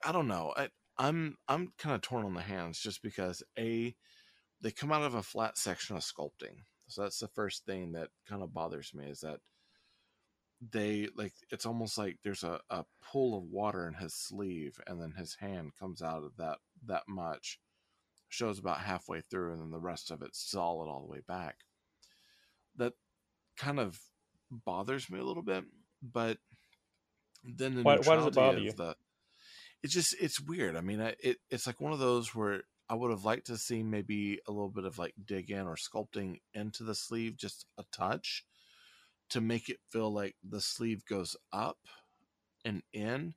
I, 0.04 0.12
don't 0.12 0.28
know. 0.28 0.52
I, 0.56 0.68
I'm 0.98 1.36
I'm 1.48 1.72
kind 1.78 1.94
of 1.94 2.02
torn 2.02 2.24
on 2.24 2.34
the 2.34 2.40
hands 2.42 2.78
just 2.80 3.02
because 3.02 3.42
a 3.58 3.94
they 4.62 4.70
come 4.70 4.92
out 4.92 5.02
of 5.02 5.14
a 5.14 5.22
flat 5.22 5.58
section 5.58 5.96
of 5.96 6.02
sculpting, 6.02 6.64
So 6.88 7.02
that's 7.02 7.18
the 7.20 7.28
first 7.28 7.66
thing 7.66 7.92
that 7.92 8.10
kind 8.28 8.42
of 8.42 8.54
bothers 8.54 8.94
me 8.94 9.06
is 9.06 9.20
that 9.20 9.40
they 10.72 11.08
like 11.16 11.32
it's 11.50 11.64
almost 11.64 11.96
like 11.96 12.18
there's 12.22 12.44
a, 12.44 12.60
a 12.68 12.84
pool 13.02 13.36
of 13.36 13.44
water 13.44 13.88
in 13.88 13.94
his 13.94 14.14
sleeve 14.14 14.78
and 14.86 15.00
then 15.00 15.12
his 15.16 15.34
hand 15.36 15.72
comes 15.78 16.02
out 16.02 16.22
of 16.22 16.36
that 16.36 16.58
that 16.86 17.02
much 17.08 17.58
shows 18.28 18.58
about 18.58 18.80
halfway 18.80 19.22
through 19.22 19.52
and 19.52 19.60
then 19.62 19.70
the 19.70 19.80
rest 19.80 20.10
of 20.10 20.22
it's 20.22 20.50
solid 20.50 20.86
all 20.88 21.00
the 21.00 21.10
way 21.12 21.20
back 21.26 21.56
that 22.76 22.92
kind 23.56 23.80
of 23.80 23.98
bothers 24.50 25.10
me 25.10 25.18
a 25.18 25.24
little 25.24 25.42
bit 25.42 25.64
but 26.02 26.38
then 27.44 27.74
the 27.76 27.82
Why- 27.82 27.98
why 27.98 28.16
does 28.16 28.26
it 28.26 28.34
bother 28.34 28.58
you? 28.58 28.72
the 28.72 28.96
it's 29.82 29.94
just 29.94 30.14
it's 30.20 30.40
weird 30.40 30.76
i 30.76 30.80
mean 30.80 31.00
I, 31.00 31.14
it, 31.22 31.38
it's 31.50 31.66
like 31.66 31.80
one 31.80 31.92
of 31.92 31.98
those 31.98 32.34
where 32.34 32.62
i 32.88 32.94
would 32.94 33.10
have 33.10 33.24
liked 33.24 33.46
to 33.46 33.56
see 33.56 33.82
maybe 33.82 34.40
a 34.46 34.50
little 34.50 34.68
bit 34.68 34.84
of 34.84 34.98
like 34.98 35.14
dig 35.24 35.50
in 35.50 35.66
or 35.66 35.76
sculpting 35.76 36.40
into 36.54 36.82
the 36.84 36.94
sleeve 36.94 37.36
just 37.36 37.66
a 37.78 37.84
touch 37.92 38.44
to 39.30 39.40
make 39.40 39.68
it 39.68 39.78
feel 39.90 40.12
like 40.12 40.34
the 40.46 40.60
sleeve 40.60 41.04
goes 41.06 41.36
up 41.52 41.78
and 42.64 42.82
in 42.92 43.34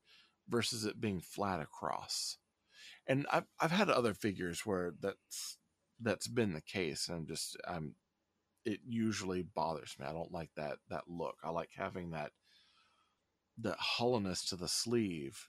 versus 0.50 0.84
it 0.86 1.00
being 1.00 1.22
flat 1.22 1.62
across. 1.62 2.38
And 3.08 3.26
I've 3.32 3.46
I've 3.60 3.72
had 3.72 3.90
other 3.90 4.14
figures 4.14 4.66
where 4.66 4.94
that's 5.00 5.58
that's 6.02 6.28
been 6.28 6.54
the 6.54 6.62
case, 6.62 7.08
and 7.08 7.18
I'm 7.20 7.28
just 7.28 7.56
I'm 7.68 7.96
it 8.66 8.80
usually 8.88 9.42
bothers 9.44 9.96
me. 10.00 10.06
I 10.06 10.14
don't 10.14 10.32
like 10.32 10.50
that 10.56 10.78
that 10.90 11.04
look. 11.08 11.36
I 11.44 11.50
like 11.50 11.70
having 11.76 12.12
that 12.12 12.32
that 13.60 13.78
hollowness 13.80 14.46
to 14.50 14.56
the 14.56 14.68
sleeve. 14.68 15.48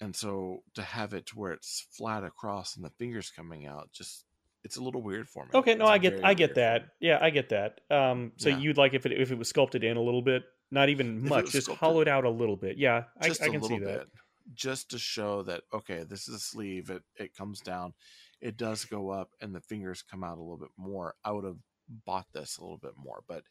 And 0.00 0.16
so 0.16 0.62
to 0.74 0.82
have 0.82 1.12
it 1.12 1.26
to 1.26 1.38
where 1.38 1.52
it's 1.52 1.86
flat 1.90 2.24
across 2.24 2.76
and 2.76 2.84
the 2.84 2.90
fingers 2.90 3.30
coming 3.30 3.66
out, 3.66 3.90
just 3.92 4.24
it's 4.64 4.76
a 4.76 4.82
little 4.82 5.02
weird 5.02 5.28
for 5.28 5.44
me. 5.44 5.50
Okay, 5.54 5.74
no, 5.74 5.84
It's 5.84 5.90
I 5.92 5.98
get 5.98 6.20
I 6.24 6.34
get 6.34 6.54
that. 6.54 6.88
Yeah, 7.00 7.18
I 7.20 7.30
get 7.30 7.48
that. 7.50 7.80
Um, 7.90 8.32
so 8.36 8.48
Yeah. 8.48 8.58
you'd 8.58 8.76
like 8.78 8.94
if 8.94 9.06
it 9.06 9.12
if 9.12 9.30
it 9.30 9.38
was 9.38 9.48
sculpted 9.48 9.84
in 9.84 9.96
a 9.96 10.02
little 10.02 10.22
bit, 10.22 10.44
not 10.70 10.88
even 10.88 11.26
much, 11.26 11.50
just 11.50 11.68
hollowed 11.70 12.08
out 12.08 12.24
a 12.24 12.30
little 12.30 12.56
bit. 12.56 12.76
Yeah, 12.78 13.04
I, 13.20 13.28
just 13.28 13.42
I 13.42 13.48
can 13.48 13.62
see 13.62 13.78
that. 13.78 13.98
bit, 13.98 14.08
just 14.54 14.90
to 14.90 14.98
show 14.98 15.42
that 15.42 15.62
okay, 15.72 16.04
this 16.04 16.28
is 16.28 16.34
a 16.34 16.38
sleeve. 16.38 16.90
It 16.90 17.02
it 17.16 17.34
comes 17.36 17.60
down, 17.60 17.94
it 18.40 18.56
does 18.56 18.84
go 18.84 19.10
up, 19.10 19.30
and 19.40 19.54
the 19.54 19.60
fingers 19.60 20.02
come 20.02 20.22
out 20.24 20.38
a 20.38 20.40
little 20.42 20.58
bit 20.58 20.70
more. 20.76 21.14
I 21.24 21.32
would 21.32 21.44
have 21.44 21.58
bought 21.90 22.26
this 22.32 22.56
a 22.58 22.62
little 22.62 22.78
bit 22.78 22.94
more, 22.96 23.22
but 23.28 23.44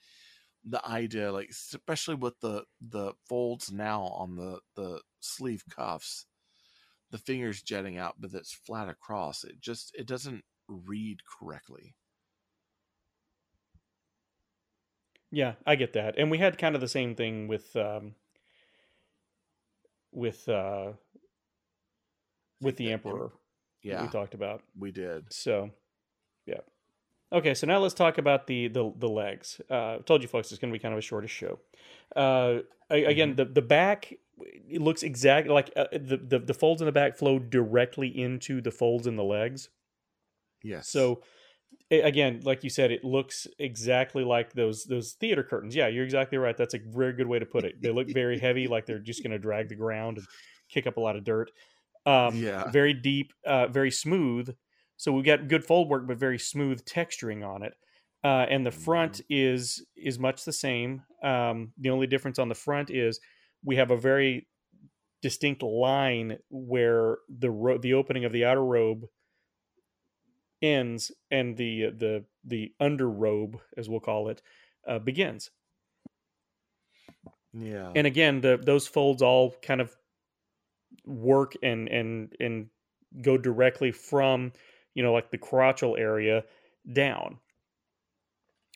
the 0.66 0.86
idea, 0.86 1.32
like 1.32 1.50
especially 1.50 2.16
with 2.16 2.40
the 2.42 2.64
the 2.82 3.14
folds 3.28 3.72
now 3.72 4.04
on 4.04 4.36
the 4.36 4.60
the 4.76 5.02
sleeve 5.20 5.64
cuffs, 5.70 6.26
the 7.12 7.18
fingers 7.18 7.62
jetting 7.62 7.98
out, 7.98 8.16
but 8.20 8.34
it's 8.34 8.54
flat 8.54 8.90
across. 8.90 9.44
It 9.44 9.60
just 9.62 9.94
it 9.96 10.06
doesn't 10.06 10.44
read 10.68 11.20
correctly. 11.26 11.96
Yeah, 15.32 15.54
I 15.66 15.76
get 15.76 15.94
that. 15.94 16.18
And 16.18 16.32
we 16.32 16.40
had 16.40 16.58
kind 16.58 16.76
of 16.76 16.82
the 16.82 16.88
same 16.88 17.16
thing 17.16 17.48
with 17.48 17.76
um 17.76 18.16
with 20.12 20.48
uh 20.50 20.94
with 22.62 22.78
the 22.78 22.86
the 22.86 22.92
emperor 22.92 23.32
Yeah, 23.84 24.04
we 24.04 24.08
talked 24.10 24.34
about. 24.34 24.62
we 24.78 24.92
did. 24.92 25.32
So, 25.32 25.72
yeah. 26.46 26.62
Okay, 27.32 27.54
so 27.54 27.68
now 27.68 27.78
let's 27.78 27.94
talk 27.94 28.18
about 28.18 28.48
the 28.48 28.68
the, 28.68 28.92
the 28.98 29.08
legs. 29.08 29.62
Uh, 29.70 29.96
I 29.96 30.00
told 30.00 30.22
you 30.22 30.28
folks 30.28 30.52
it's 30.52 30.60
going 30.60 30.74
to 30.74 30.78
be 30.78 30.82
kind 30.82 30.94
of 30.94 30.98
a 30.98 31.02
shortish 31.02 31.32
show. 31.32 31.60
Uh, 32.16 32.60
again, 32.90 33.36
the 33.36 33.46
the 33.46 33.62
back 33.62 34.14
it 34.42 34.82
looks 34.82 35.04
exactly 35.04 35.54
like 35.54 35.72
uh, 35.76 35.88
the, 35.92 36.18
the 36.18 36.40
the 36.40 36.54
folds 36.54 36.82
in 36.82 36.86
the 36.86 36.92
back 36.92 37.16
flow 37.18 37.38
directly 37.38 38.08
into 38.08 38.62
the 38.62 38.72
folds 38.72 39.06
in 39.06 39.16
the 39.16 39.24
legs. 39.24 39.70
Yes. 40.64 40.88
So 40.90 41.24
a- 41.92 42.02
again, 42.02 42.42
like 42.44 42.64
you 42.64 42.70
said, 42.70 42.92
it 42.92 43.04
looks 43.04 43.48
exactly 43.60 44.24
like 44.24 44.54
those 44.54 44.86
those 44.86 45.14
theater 45.14 45.44
curtains. 45.44 45.76
Yeah, 45.76 45.88
you're 45.88 46.06
exactly 46.06 46.38
right. 46.38 46.58
That's 46.58 46.74
a 46.74 46.80
very 46.80 47.14
good 47.14 47.28
way 47.28 47.40
to 47.40 47.46
put 47.46 47.66
it. 47.66 47.82
They 47.82 47.92
look 47.92 48.10
very 48.10 48.40
heavy, 48.40 48.68
like 48.68 48.86
they're 48.86 49.00
just 49.00 49.24
going 49.24 49.32
to 49.32 49.40
drag 49.40 49.70
the 49.70 49.76
ground 49.76 50.18
and 50.20 50.28
kick 50.70 50.88
up 50.88 50.98
a 50.98 51.02
lot 51.02 51.16
of 51.16 51.24
dirt. 51.24 51.52
Um, 52.06 52.34
Yeah. 52.34 52.64
very 52.66 52.94
deep, 52.94 53.34
uh, 53.46 53.68
very 53.68 53.92
smooth. 53.92 54.56
So 55.00 55.14
we 55.14 55.24
got 55.24 55.48
good 55.48 55.64
fold 55.64 55.88
work, 55.90 56.06
but 56.06 56.18
very 56.18 56.38
smooth 56.38 56.84
texturing 56.84 57.48
on 57.48 57.64
it. 57.64 57.74
Uh, 58.22 58.46
and 58.50 58.66
the 58.66 58.72
front 58.72 59.22
is 59.30 59.86
is 59.96 60.20
much 60.20 60.44
the 60.44 60.52
same. 60.52 61.04
Um, 61.24 61.72
the 61.78 61.90
only 61.90 62.06
difference 62.06 62.38
on 62.38 62.50
the 62.50 62.56
front 62.56 62.92
is 62.92 63.22
we 63.64 63.78
have 63.78 63.92
a 63.92 63.98
very 63.98 64.50
distinct 65.22 65.64
line 65.64 66.38
where 66.50 67.20
the 67.30 67.50
ro- 67.50 67.78
the 67.78 67.94
opening 67.94 68.26
of 68.26 68.34
the 68.34 68.44
outer 68.44 68.64
robe 68.64 69.06
ends 70.62 71.14
and 71.32 71.56
the 71.56 71.92
the 71.92 72.26
the 72.44 72.74
under 72.82 73.10
robe, 73.10 73.58
as 73.78 73.88
we'll 73.88 74.02
call 74.02 74.28
it, 74.28 74.42
uh, 74.86 75.00
begins. 75.00 75.50
yeah. 77.54 77.94
And 77.96 78.06
again, 78.06 78.42
the 78.42 78.60
those 78.62 78.86
folds 78.86 79.22
all 79.22 79.56
kind 79.62 79.80
of 79.80 79.96
work 81.06 81.54
and 81.64 81.88
and 81.88 82.34
and 82.42 82.68
go 83.22 83.38
directly 83.38 83.94
from 83.94 84.52
you 85.00 85.04
know 85.04 85.14
like 85.14 85.32
the 85.32 85.38
crotchal 85.38 85.98
area 85.98 86.44
down. 86.92 87.40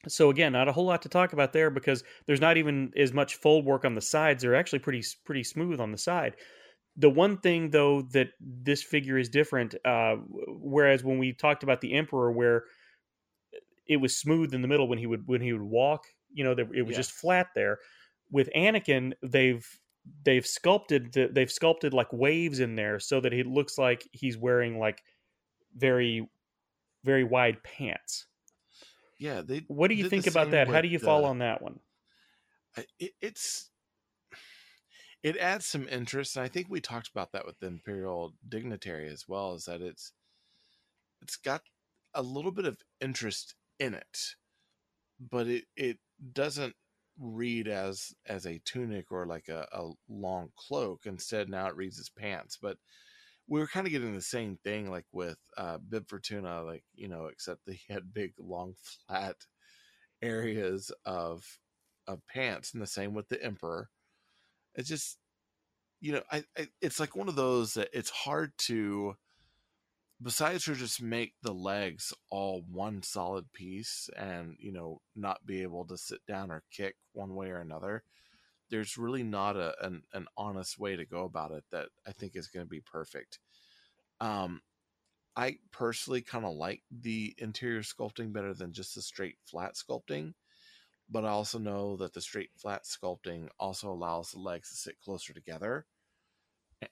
So 0.08 0.30
again, 0.30 0.54
not 0.54 0.70
a 0.70 0.72
whole 0.72 0.86
lot 0.86 1.02
to 1.02 1.10
talk 1.10 1.34
about 1.34 1.52
there 1.52 1.70
because 1.70 2.02
there's 2.28 2.40
not 2.40 2.56
even 2.56 2.94
as 2.96 3.12
much 3.12 3.36
fold 3.36 3.66
work 3.66 3.84
on 3.84 3.94
the 3.94 4.00
sides. 4.00 4.42
They're 4.42 4.56
actually 4.56 4.80
pretty 4.80 5.04
pretty 5.26 5.44
smooth 5.44 5.82
on 5.82 5.92
the 5.92 5.98
side. 5.98 6.36
The 6.96 7.10
one 7.10 7.40
thing 7.40 7.72
though 7.72 8.04
that 8.14 8.30
this 8.40 8.82
figure 8.82 9.18
is 9.18 9.28
different, 9.28 9.76
uh, 9.84 10.16
whereas 10.48 11.04
when 11.04 11.18
we 11.18 11.34
talked 11.34 11.64
about 11.64 11.82
the 11.82 11.94
Emperor, 11.94 12.32
where 12.32 12.64
it 13.86 13.98
was 13.98 14.18
smooth 14.18 14.54
in 14.54 14.62
the 14.62 14.70
middle 14.70 14.88
when 14.88 15.00
he 15.00 15.08
would 15.08 15.24
when 15.26 15.42
he 15.42 15.52
would 15.52 15.62
walk, 15.62 16.06
you 16.34 16.46
know, 16.46 16.56
it 16.74 16.86
was 16.86 16.96
just 16.96 17.12
flat 17.12 17.48
there. 17.54 17.80
With 18.32 18.50
Anakin, 18.56 19.12
they've 19.22 19.68
they've 20.24 20.48
sculpted 20.48 21.12
the, 21.12 21.28
they've 21.30 21.52
sculpted 21.52 21.94
like 21.94 22.14
waves 22.14 22.62
in 22.62 22.76
there 22.76 22.98
so 22.98 23.20
that 23.20 23.34
he 23.34 23.44
looks 23.44 23.78
like 23.78 24.08
he's 24.14 24.38
wearing 24.38 24.80
like 24.80 25.04
very 25.76 26.28
very 27.04 27.24
wide 27.24 27.62
pants. 27.64 28.28
yeah. 29.20 29.42
They. 29.42 29.64
What 29.68 29.90
do 29.90 29.96
you 29.96 30.10
think 30.10 30.28
about 30.28 30.52
that? 30.52 30.68
How 30.68 30.82
do 30.82 30.88
you 30.88 31.00
fall 31.00 31.22
the- 31.22 31.28
on 31.28 31.40
that 31.40 31.62
one? 31.62 31.80
It, 32.98 33.12
it's 33.22 33.70
it 35.22 35.38
adds 35.38 35.66
some 35.66 35.88
interest 35.88 36.36
and 36.36 36.44
i 36.44 36.48
think 36.48 36.68
we 36.70 36.82
talked 36.82 37.08
about 37.08 37.32
that 37.32 37.46
with 37.46 37.58
the 37.60 37.68
imperial 37.68 38.34
dignitary 38.50 39.08
as 39.08 39.26
well 39.28 39.54
is 39.54 39.66
that 39.66 39.82
it's 39.82 40.12
it's 41.22 41.38
got 41.38 41.62
a 42.14 42.22
little 42.22 42.52
bit 42.52 42.66
of 42.66 42.78
interest 43.00 43.56
in 43.80 43.94
it 43.94 44.18
but 45.32 45.48
it 45.48 45.66
it 45.76 45.98
doesn't 46.34 46.76
read 47.20 47.68
as 47.68 48.14
as 48.26 48.46
a 48.46 48.60
tunic 48.66 49.12
or 49.12 49.26
like 49.26 49.48
a, 49.48 49.68
a 49.72 49.90
long 50.10 50.50
cloak 50.58 51.02
instead 51.06 51.48
now 51.50 51.68
it 51.68 51.76
reads 51.76 52.00
as 52.00 52.10
pants 52.10 52.58
but 52.62 52.78
we 53.48 53.60
were 53.60 53.68
kind 53.68 53.86
of 53.86 53.92
getting 53.92 54.16
the 54.16 54.22
same 54.22 54.58
thing 54.64 54.90
like 54.90 55.06
with 55.12 55.38
uh 55.58 55.78
bib 55.90 56.08
fortuna 56.08 56.64
like 56.64 56.84
you 56.96 57.08
know 57.08 57.26
except 57.26 57.62
he 57.70 57.80
had 57.94 58.14
big 58.14 58.34
long 58.40 58.74
flat 59.08 59.36
areas 60.22 60.92
of 61.06 61.60
of 62.08 62.26
pants 62.28 62.74
and 62.74 62.82
the 62.82 62.88
same 62.88 63.14
with 63.14 63.30
the 63.30 63.42
emperor. 63.44 63.90
It's 64.76 64.90
just 64.90 65.18
you 66.00 66.14
know 66.14 66.24
I, 66.32 66.44
I 66.58 66.68
it's 66.82 67.00
like 67.00 67.16
one 67.16 67.30
of 67.30 67.36
those 67.36 67.76
that 67.76 67.90
it's 67.94 68.10
hard 68.10 68.54
to 68.60 69.16
besides 70.22 70.66
to 70.66 70.76
just 70.76 71.02
make 71.02 71.34
the 71.42 71.54
legs 71.54 72.14
all 72.30 72.64
one 72.72 73.04
solid 73.04 73.52
piece 73.54 74.10
and 74.18 74.56
you 74.60 74.72
know 74.72 75.02
not 75.16 75.46
be 75.46 75.62
able 75.62 75.86
to 75.86 75.98
sit 75.98 76.20
down 76.28 76.52
or 76.52 76.64
kick 76.72 76.96
one 77.14 77.36
way 77.36 77.50
or 77.50 77.60
another 77.60 78.04
there's 78.74 78.98
really 78.98 79.24
not 79.24 79.56
a 79.56 79.76
an, 79.86 80.02
an 80.14 80.26
honest 80.36 80.80
way 80.80 80.96
to 80.96 81.06
go 81.06 81.26
about 81.26 81.52
it 81.52 81.64
that 81.72 81.90
i 82.08 82.12
think 82.12 82.36
is 82.36 82.48
going 82.48 82.66
to 82.66 82.70
be 82.70 82.82
perfect 82.82 83.40
um 84.20 84.60
i 85.36 85.56
personally 85.72 86.22
kind 86.22 86.44
of 86.44 86.56
like 86.56 86.82
the 86.92 87.36
interior 87.38 87.82
sculpting 87.82 88.34
better 88.34 88.54
than 88.54 88.74
just 88.74 88.96
the 88.96 89.02
straight 89.02 89.38
flat 89.46 89.76
sculpting 89.76 90.34
but 91.10 91.26
I 91.26 91.30
also 91.30 91.60
know 91.60 91.96
that 91.98 92.14
the 92.14 92.22
straight 92.22 92.50
flat 92.58 92.86
sculpting 92.86 93.48
also 93.60 93.92
allows 93.92 94.32
the 94.32 94.40
legs 94.40 94.70
to 94.70 94.76
sit 94.76 95.00
closer 95.04 95.34
together 95.34 95.86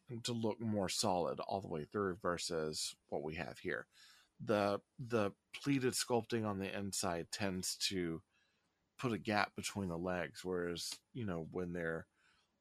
and 0.10 0.24
to 0.26 0.34
look 0.34 0.60
more 0.60 0.90
solid 0.90 1.40
all 1.40 1.62
the 1.62 1.68
way 1.68 1.86
through 1.86 2.18
versus 2.22 2.96
what 3.10 3.24
we 3.24 3.36
have 3.36 3.60
here. 3.60 3.88
The 4.44 4.80
the 5.00 5.32
pleated 5.64 5.94
sculpting 5.94 6.46
on 6.46 6.60
the 6.60 6.76
inside 6.78 7.28
tends 7.32 7.76
to 7.90 8.22
put 9.02 9.12
a 9.14 9.18
gap 9.18 9.56
between 9.56 9.90
the 9.90 9.98
legs, 9.98 10.46
whereas, 10.46 10.94
you 11.14 11.26
know, 11.26 11.48
when 11.52 11.74
they're 11.74 12.06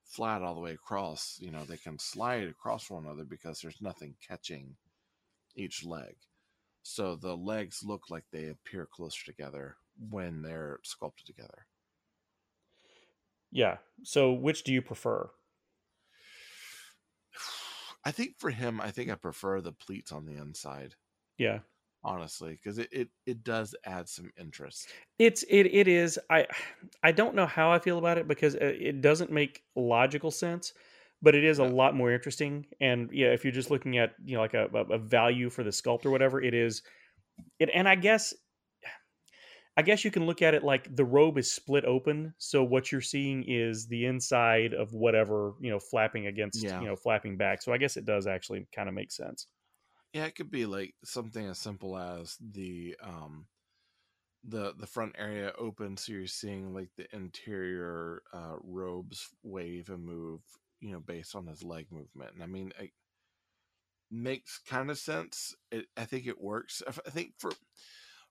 flat 0.04 0.42
all 0.42 0.54
the 0.54 0.60
way 0.60 0.72
across, 0.72 1.38
you 1.40 1.50
know, 1.50 1.64
they 1.64 1.76
can 1.76 1.98
slide 1.98 2.48
across 2.48 2.88
one 2.88 3.04
another 3.04 3.24
because 3.24 3.60
there's 3.60 3.82
nothing 3.82 4.14
catching 4.26 4.74
each 5.54 5.84
leg. 5.84 6.16
So 6.82 7.14
the 7.14 7.36
legs 7.36 7.82
look 7.84 8.04
like 8.08 8.24
they 8.32 8.48
appear 8.48 8.88
closer 8.90 9.24
together 9.26 9.76
when 10.08 10.40
they're 10.40 10.80
sculpted 10.82 11.26
together. 11.26 11.66
Yeah. 13.52 13.76
So 14.02 14.32
which 14.32 14.64
do 14.64 14.72
you 14.72 14.80
prefer? 14.80 15.28
I 18.04 18.12
think 18.12 18.38
for 18.38 18.48
him, 18.48 18.80
I 18.80 18.90
think 18.90 19.10
I 19.10 19.14
prefer 19.14 19.60
the 19.60 19.72
pleats 19.72 20.10
on 20.10 20.24
the 20.24 20.40
inside. 20.40 20.94
Yeah. 21.36 21.58
Honestly, 22.02 22.52
because 22.52 22.78
it, 22.78 22.88
it 22.92 23.08
it 23.26 23.44
does 23.44 23.74
add 23.84 24.08
some 24.08 24.30
interest. 24.38 24.88
It's 25.18 25.42
it 25.44 25.64
it 25.66 25.88
is. 25.88 26.18
I 26.30 26.46
I 27.02 27.12
don't 27.12 27.34
know 27.34 27.46
how 27.46 27.70
I 27.72 27.78
feel 27.78 27.98
about 27.98 28.18
it 28.18 28.28
because 28.28 28.54
uh, 28.54 28.58
it 28.78 29.00
doesn't 29.00 29.30
make 29.30 29.62
logical 29.76 30.30
sense, 30.30 30.72
but 31.22 31.34
it 31.34 31.44
is 31.44 31.58
a 31.58 31.64
lot 31.64 31.94
more 31.94 32.12
interesting. 32.12 32.66
And 32.80 33.10
yeah, 33.12 33.28
if 33.28 33.44
you're 33.44 33.52
just 33.52 33.70
looking 33.70 33.98
at 33.98 34.14
you 34.24 34.36
know 34.36 34.40
like 34.42 34.54
a, 34.54 34.68
a 34.74 34.94
a 34.94 34.98
value 34.98 35.50
for 35.50 35.62
the 35.64 35.70
sculpt 35.70 36.06
or 36.06 36.10
whatever, 36.10 36.42
it 36.42 36.54
is. 36.54 36.82
It 37.58 37.70
and 37.74 37.88
I 37.88 37.94
guess. 37.96 38.34
I 39.76 39.82
guess 39.82 40.04
you 40.04 40.10
can 40.10 40.26
look 40.26 40.42
at 40.42 40.52
it 40.52 40.62
like 40.64 40.94
the 40.94 41.04
robe 41.04 41.38
is 41.38 41.50
split 41.50 41.84
open, 41.84 42.34
so 42.38 42.62
what 42.62 42.90
you're 42.92 43.00
seeing 43.00 43.44
is 43.44 43.86
the 43.86 44.04
inside 44.04 44.74
of 44.74 44.92
whatever 44.92 45.54
you 45.60 45.70
know 45.70 45.78
flapping 45.78 46.26
against 46.26 46.62
Yeah. 46.64 46.80
you 46.80 46.86
know 46.86 46.96
flapping 46.96 47.36
back. 47.36 47.62
So 47.62 47.72
I 47.72 47.78
guess 47.78 47.96
it 47.96 48.04
does 48.04 48.26
actually 48.26 48.66
kind 48.74 48.88
of 48.88 48.94
make 48.94 49.12
sense. 49.12 49.46
Yeah, 50.12 50.24
it 50.26 50.34
could 50.34 50.50
be 50.50 50.66
like 50.66 50.94
something 51.04 51.46
as 51.46 51.58
simple 51.58 51.96
as 51.96 52.36
the 52.40 52.96
um 53.02 53.46
the 54.44 54.74
the 54.78 54.86
front 54.86 55.14
area 55.18 55.52
open 55.58 55.96
so 55.96 56.12
you're 56.12 56.26
seeing 56.26 56.72
like 56.74 56.88
the 56.96 57.06
interior 57.14 58.22
uh 58.32 58.56
robes 58.62 59.28
wave 59.42 59.90
and 59.90 60.04
move, 60.04 60.40
you 60.80 60.92
know, 60.92 61.00
based 61.00 61.34
on 61.36 61.46
his 61.46 61.62
leg 61.62 61.86
movement. 61.92 62.34
And 62.34 62.42
I 62.42 62.46
mean 62.46 62.72
it 62.78 62.90
makes 64.10 64.58
kind 64.58 64.90
of 64.90 64.98
sense. 64.98 65.54
It 65.70 65.86
I 65.96 66.04
think 66.04 66.26
it 66.26 66.40
works. 66.40 66.82
I 66.88 67.10
think 67.10 67.34
for 67.38 67.52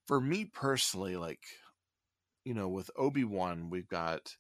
for 0.08 0.20
me 0.20 0.46
personally 0.46 1.16
like 1.18 1.44
you 2.46 2.54
know, 2.54 2.70
with 2.70 2.92
Obi-Wan 2.98 3.70
we've 3.70 3.88
got 3.90 4.36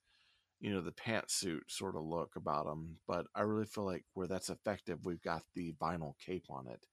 you 0.62 0.72
know 0.72 0.82
the 0.82 0.92
pantsuit 0.94 1.62
sort 1.70 1.96
of 1.96 2.04
look 2.04 2.36
about 2.36 2.68
him, 2.68 2.98
but 3.08 3.28
I 3.36 3.42
really 3.42 3.66
feel 3.66 3.86
like 3.86 4.06
where 4.14 4.28
that's 4.28 4.50
effective, 4.50 5.06
we've 5.06 5.22
got 5.24 5.44
the 5.56 5.74
vinyl 5.82 6.14
cape 6.26 6.46
on 6.50 6.68
it. 6.68 6.86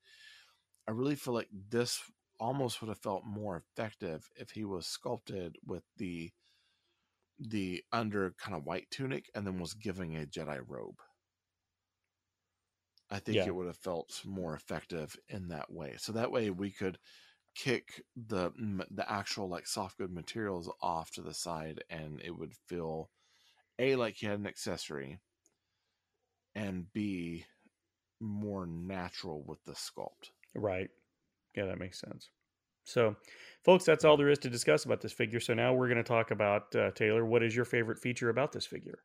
I 0.89 0.93
really 0.93 1.15
feel 1.17 1.35
like 1.35 1.49
this 1.53 2.11
almost 2.39 2.81
would 2.81 2.89
have 2.89 2.99
felt 2.99 3.25
more 3.25 3.57
effective 3.57 4.29
if 4.37 4.51
he 4.51 4.65
was 4.65 4.87
sculpted 4.87 5.57
with 5.65 5.85
the 5.97 6.33
the 7.39 7.83
under 7.93 8.33
kind 8.33 8.55
of 8.55 8.65
white 8.65 8.91
tunic 8.91 9.31
and 9.35 9.47
then 9.47 9.59
was 9.59 9.73
giving 9.75 10.15
a 10.17 10.27
Jedi 10.27 10.63
robe. 10.67 11.01
I 13.11 13.19
think 13.19 13.45
Yeah. 13.45 13.47
it 13.47 13.53
would 13.53 13.67
have 13.67 13.77
felt 13.77 14.25
more 14.25 14.55
effective 14.55 15.17
in 15.29 15.49
that 15.49 15.73
way. 15.73 15.97
So 15.97 16.13
that 16.13 16.31
way 16.31 16.51
we 16.51 16.71
could 16.71 16.99
kick 17.55 18.05
the 18.17 18.53
the 18.91 19.11
actual 19.11 19.49
like 19.49 19.67
soft 19.67 19.99
good 19.99 20.13
materials 20.13 20.73
off 20.83 21.11
to 21.13 21.23
the 21.23 21.35
side 21.35 21.85
and 21.91 22.21
it 22.23 22.33
would 22.33 22.55
feel 22.55 23.11
a 23.79 23.97
like 23.97 24.17
he 24.17 24.27
had 24.27 24.41
an 24.41 24.47
accessory 24.49 25.21
and 26.57 26.93
b 26.93 27.45
more 28.21 28.67
natural 28.67 29.45
with 29.45 29.65
the 29.65 29.75
sculpt. 29.75 30.33
Right. 30.57 30.91
Yeah, 31.55 31.67
that 31.67 31.79
makes 31.79 32.01
sense. 32.01 32.31
So, 32.85 33.17
folks, 33.65 33.85
that's 33.85 34.05
all 34.05 34.17
there 34.17 34.31
is 34.31 34.39
to 34.41 34.51
discuss 34.51 34.85
about 34.85 35.01
this 35.01 35.13
figure. 35.13 35.41
So 35.41 35.55
now 35.55 35.75
we're 35.75 35.89
going 35.89 35.97
to 35.99 36.05
talk 36.05 36.31
about 36.31 36.75
uh, 36.75 36.91
Taylor. 36.93 37.25
What 37.25 37.43
is 37.43 37.55
your 37.55 37.65
favorite 37.65 37.99
feature 37.99 38.31
about 38.31 38.53
this 38.53 38.67
figure? 38.67 39.01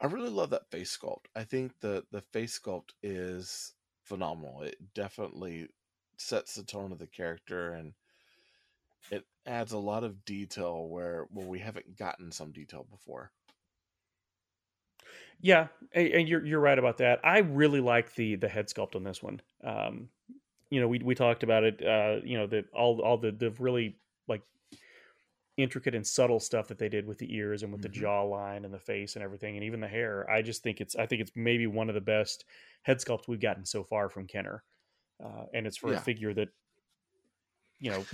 I 0.00 0.06
really 0.06 0.30
love 0.30 0.50
that 0.50 0.70
face 0.70 0.96
sculpt. 0.96 1.26
I 1.34 1.44
think 1.44 1.80
the 1.80 2.06
the 2.10 2.22
face 2.22 2.58
sculpt 2.58 2.90
is 3.02 3.74
phenomenal. 4.04 4.62
It 4.62 4.94
definitely 4.94 5.68
sets 6.18 6.54
the 6.54 6.64
tone 6.64 6.92
of 6.92 6.98
the 6.98 7.06
character 7.06 7.72
and 7.72 7.94
it 9.10 9.26
adds 9.46 9.72
a 9.72 9.78
lot 9.78 10.04
of 10.04 10.24
detail 10.24 10.88
where 10.88 11.24
where 11.30 11.46
we 11.46 11.58
haven't 11.58 11.96
gotten 11.96 12.30
some 12.32 12.52
detail 12.52 12.84
before. 12.84 13.32
Yeah, 15.40 15.68
and, 15.92 16.28
you're 16.28 16.44
you're 16.44 16.60
right 16.60 16.78
about 16.78 16.98
that. 16.98 17.20
I 17.24 17.38
really 17.38 17.80
like 17.80 18.14
the 18.14 18.36
the 18.36 18.48
head 18.48 18.66
sculpt 18.68 18.96
on 18.96 19.04
this 19.04 19.22
one. 19.22 19.40
Um, 19.62 20.10
you 20.70 20.80
know, 20.80 20.88
we 20.88 21.00
we 21.00 21.14
talked 21.14 21.42
about 21.42 21.64
it. 21.64 21.84
Uh, 21.84 22.20
you 22.24 22.38
know, 22.38 22.46
the 22.46 22.66
all 22.74 23.00
all 23.02 23.18
the 23.18 23.32
the 23.32 23.50
really 23.52 24.00
like 24.28 24.44
intricate 25.56 25.94
and 25.94 26.06
subtle 26.06 26.38
stuff 26.38 26.68
that 26.68 26.78
they 26.78 26.88
did 26.88 27.06
with 27.06 27.16
the 27.18 27.34
ears 27.34 27.62
and 27.62 27.72
with 27.72 27.80
Mhm. 27.80 27.82
the 27.82 27.88
jawline 27.88 28.64
and 28.64 28.74
the 28.74 28.78
face 28.78 29.16
and 29.16 29.22
everything, 29.22 29.56
and 29.56 29.64
even 29.64 29.80
the 29.80 29.88
hair. 29.88 30.28
I 30.30 30.42
just 30.42 30.62
think 30.62 30.80
it's 30.82 30.94
I 30.96 31.06
think 31.06 31.22
it's 31.22 31.32
maybe 31.34 31.66
one 31.66 31.88
of 31.88 31.94
the 31.94 32.00
best 32.00 32.44
head 32.82 32.98
sculpts 32.98 33.26
we've 33.26 33.40
gotten 33.40 33.64
so 33.64 33.82
far 33.82 34.10
from 34.10 34.26
Kenner, 34.26 34.64
uh, 35.24 35.46
and 35.54 35.66
it's 35.66 35.78
for 35.78 35.92
Yeah. 35.92 35.94
a 35.94 35.98
figure 35.98 36.34
that 36.34 36.50
you 37.80 37.90
know 37.90 38.08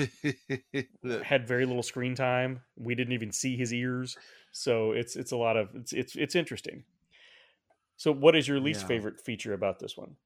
had 1.23 1.47
very 1.47 1.67
little 1.67 1.83
screen 1.83 2.15
time. 2.15 2.63
We 2.77 2.95
didn't 2.95 3.13
even 3.13 3.33
see 3.33 3.57
his 3.57 3.73
ears, 3.73 4.17
so 4.53 4.93
it's 4.93 5.17
it's 5.17 5.33
a 5.33 5.37
lot 5.37 5.57
of 5.57 5.75
it's 5.75 5.93
it's 5.93 6.17
it's 6.17 6.35
interesting. 6.35 6.85
So, 7.97 8.13
what 8.13 8.37
is 8.37 8.49
your 8.49 8.61
least 8.61 8.85
Yeah. 8.85 8.87
favorite 8.87 9.19
feature 9.21 9.55
about 9.55 9.79
this 9.79 9.97
one? 9.97 10.17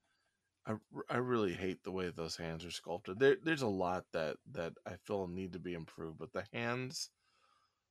I, 0.67 0.77
I 1.09 1.17
really 1.17 1.55
hate 1.55 1.83
the 1.83 1.91
way 1.93 2.11
those 2.11 2.37
hands 2.37 2.63
are 2.65 2.71
sculpted. 2.71 3.19
There 3.19 3.37
there's 3.37 3.63
a 3.63 3.69
lot 3.69 4.13
that 4.13 4.37
that 4.47 4.75
I 4.85 4.97
feel 4.97 5.27
need 5.29 5.55
to 5.55 5.59
be 5.59 5.73
improved, 5.73 6.19
but 6.19 6.33
the 6.35 6.47
hands 6.53 7.11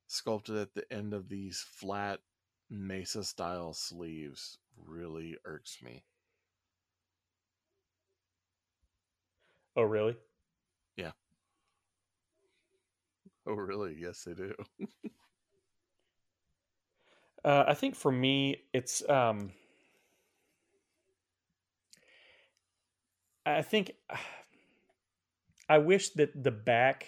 sculpted 0.07 0.57
at 0.57 0.73
the 0.75 0.91
end 0.93 1.13
of 1.13 1.29
these 1.29 1.61
flat 1.61 2.21
mesa 2.69 3.23
style 3.25 3.73
sleeves 3.73 4.59
really 4.77 5.37
irks 5.45 5.81
me. 5.81 6.05
Oh, 9.75 9.83
really? 9.83 10.17
Oh 13.47 13.53
really? 13.53 13.95
Yes, 13.99 14.23
they 14.23 14.33
do. 14.33 14.53
Uh, 17.43 17.63
I 17.67 17.73
think 17.75 17.95
for 17.95 18.11
me, 18.11 18.63
it's. 18.73 19.07
Um, 19.09 19.51
I 23.45 23.61
think 23.61 23.91
I 25.69 25.77
wish 25.77 26.09
that 26.11 26.43
the 26.43 26.51
back 26.51 27.07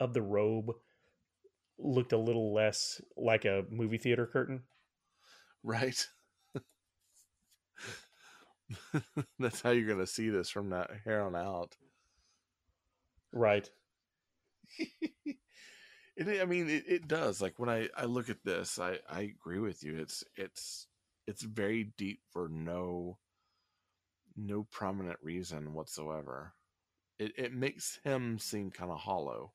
of 0.00 0.14
the 0.14 0.22
robe 0.22 0.76
looked 1.78 2.12
a 2.12 2.18
little 2.18 2.52
less 2.52 3.00
like 3.16 3.44
a 3.44 3.64
movie 3.70 3.98
theater 3.98 4.26
curtain. 4.26 4.62
right? 5.62 6.06
That's 9.38 9.60
how 9.60 9.70
you're 9.70 9.88
gonna 9.88 10.06
see 10.06 10.30
this 10.30 10.50
from 10.50 10.70
that 10.70 10.90
here 11.04 11.20
on 11.20 11.34
out. 11.36 11.76
Right. 13.32 13.68
it, 16.16 16.40
I 16.40 16.44
mean, 16.44 16.68
it, 16.68 16.84
it 16.86 17.08
does. 17.08 17.40
Like 17.40 17.58
when 17.58 17.68
I, 17.68 17.88
I 17.96 18.04
look 18.04 18.30
at 18.30 18.44
this, 18.44 18.78
I, 18.78 18.98
I 19.08 19.22
agree 19.22 19.58
with 19.58 19.82
you. 19.82 19.96
It's 19.98 20.24
it's 20.36 20.86
it's 21.26 21.42
very 21.42 21.92
deep 21.96 22.20
for 22.32 22.48
no 22.48 23.18
no 24.36 24.62
prominent 24.64 25.18
reason 25.22 25.72
whatsoever. 25.74 26.54
It 27.18 27.32
it 27.38 27.52
makes 27.54 28.00
him 28.04 28.38
seem 28.38 28.70
kind 28.70 28.90
of 28.92 29.00
hollow. 29.00 29.52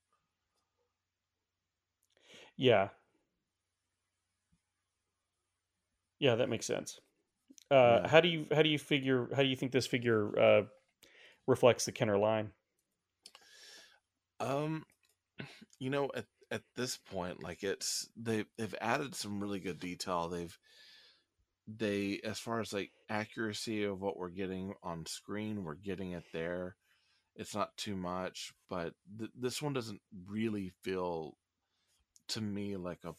Yeah. 2.57 2.89
Yeah, 6.19 6.35
that 6.35 6.49
makes 6.49 6.65
sense. 6.65 6.99
Uh, 7.71 8.01
Yeah. 8.01 8.07
How 8.07 8.21
do 8.21 8.29
you 8.29 8.47
how 8.53 8.61
do 8.63 8.69
you 8.69 8.79
figure 8.79 9.29
how 9.35 9.43
do 9.43 9.49
you 9.49 9.55
think 9.55 9.71
this 9.71 9.87
figure 9.87 10.39
uh, 10.39 10.63
reflects 11.47 11.85
the 11.85 11.91
Kenner 11.93 12.17
line? 12.17 12.51
Um, 14.39 14.85
you 15.79 15.89
know, 15.89 16.11
at 16.15 16.25
at 16.51 16.63
this 16.75 16.97
point, 16.97 17.43
like 17.43 17.63
it's 17.63 18.09
they 18.15 18.45
they've 18.57 18.75
added 18.81 19.15
some 19.15 19.39
really 19.41 19.59
good 19.59 19.79
detail. 19.79 20.29
They've 20.29 20.57
they 21.67 22.19
as 22.23 22.39
far 22.39 22.59
as 22.59 22.73
like 22.73 22.91
accuracy 23.09 23.83
of 23.83 24.01
what 24.01 24.17
we're 24.17 24.29
getting 24.29 24.73
on 24.83 25.05
screen, 25.05 25.63
we're 25.63 25.75
getting 25.75 26.11
it 26.13 26.23
there. 26.33 26.75
It's 27.35 27.55
not 27.55 27.77
too 27.77 27.95
much, 27.95 28.53
but 28.69 28.93
th- 29.17 29.31
this 29.35 29.61
one 29.61 29.73
doesn't 29.73 30.01
really 30.27 30.71
feel 30.83 31.37
to 32.29 32.41
me 32.41 32.77
like 32.77 33.03
a 33.05 33.15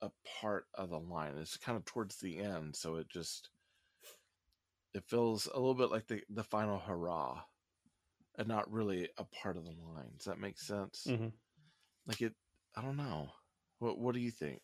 a 0.00 0.10
part 0.40 0.68
of 0.74 0.90
the 0.90 0.98
line. 1.00 1.36
It's 1.38 1.56
kind 1.56 1.76
of 1.76 1.84
towards 1.84 2.18
the 2.18 2.38
end, 2.38 2.76
so 2.76 2.96
it 2.96 3.08
just 3.08 3.50
it 4.94 5.04
feels 5.04 5.46
a 5.46 5.56
little 5.56 5.74
bit 5.74 5.90
like 5.90 6.06
the 6.06 6.22
the 6.30 6.42
final 6.44 6.78
hurrah 6.78 7.42
and 8.36 8.48
not 8.48 8.70
really 8.72 9.08
a 9.18 9.24
part 9.24 9.56
of 9.56 9.64
the 9.64 9.70
line. 9.72 10.12
Does 10.16 10.26
that 10.26 10.38
make 10.40 10.58
sense? 10.58 11.06
Mhm. 11.06 11.32
Like 12.06 12.20
it, 12.22 12.34
I 12.76 12.82
don't 12.82 12.96
know. 12.96 13.30
What 13.78 13.98
What 13.98 14.14
do 14.14 14.20
you 14.20 14.30
think? 14.30 14.62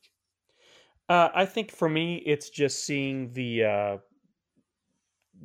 Uh, 1.09 1.29
I 1.35 1.45
think 1.45 1.73
for 1.73 1.89
me, 1.89 2.17
it's 2.25 2.51
just 2.51 2.85
seeing 2.85 3.33
the 3.33 3.65
uh, 3.65 3.99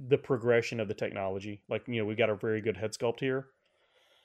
the 0.07 0.17
progression 0.17 0.79
of 0.79 0.87
the 0.87 0.93
technology. 0.93 1.63
Like 1.69 1.87
you 1.87 1.99
know, 1.99 2.05
we've 2.05 2.17
got 2.17 2.29
a 2.29 2.35
very 2.35 2.61
good 2.61 2.77
head 2.77 2.93
sculpt 2.93 3.19
here, 3.19 3.47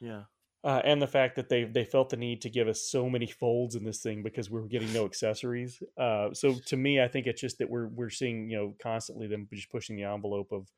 Yeah, 0.00 0.24
uh, 0.62 0.82
and 0.84 1.00
the 1.00 1.06
fact 1.06 1.36
that 1.36 1.48
they 1.48 1.64
they 1.64 1.84
felt 1.84 2.10
the 2.10 2.16
need 2.16 2.42
to 2.42 2.50
give 2.50 2.68
us 2.68 2.82
so 2.82 3.08
many 3.08 3.26
folds 3.26 3.76
in 3.76 3.84
this 3.84 4.02
thing 4.02 4.22
because 4.22 4.50
we 4.50 4.60
were 4.60 4.68
getting 4.68 4.92
no 4.92 5.04
accessories. 5.06 5.82
Uh, 5.96 6.32
so 6.34 6.54
to 6.66 6.76
me, 6.76 7.00
I 7.00 7.08
think 7.08 7.26
it's 7.26 7.40
just 7.40 7.58
that 7.58 7.70
we're 7.70 7.88
we're 7.88 8.10
seeing 8.10 8.50
you 8.50 8.56
know 8.58 8.74
constantly 8.82 9.26
them 9.26 9.48
just 9.52 9.70
pushing 9.70 9.96
the 9.96 10.04
envelope 10.04 10.52
of 10.52 10.68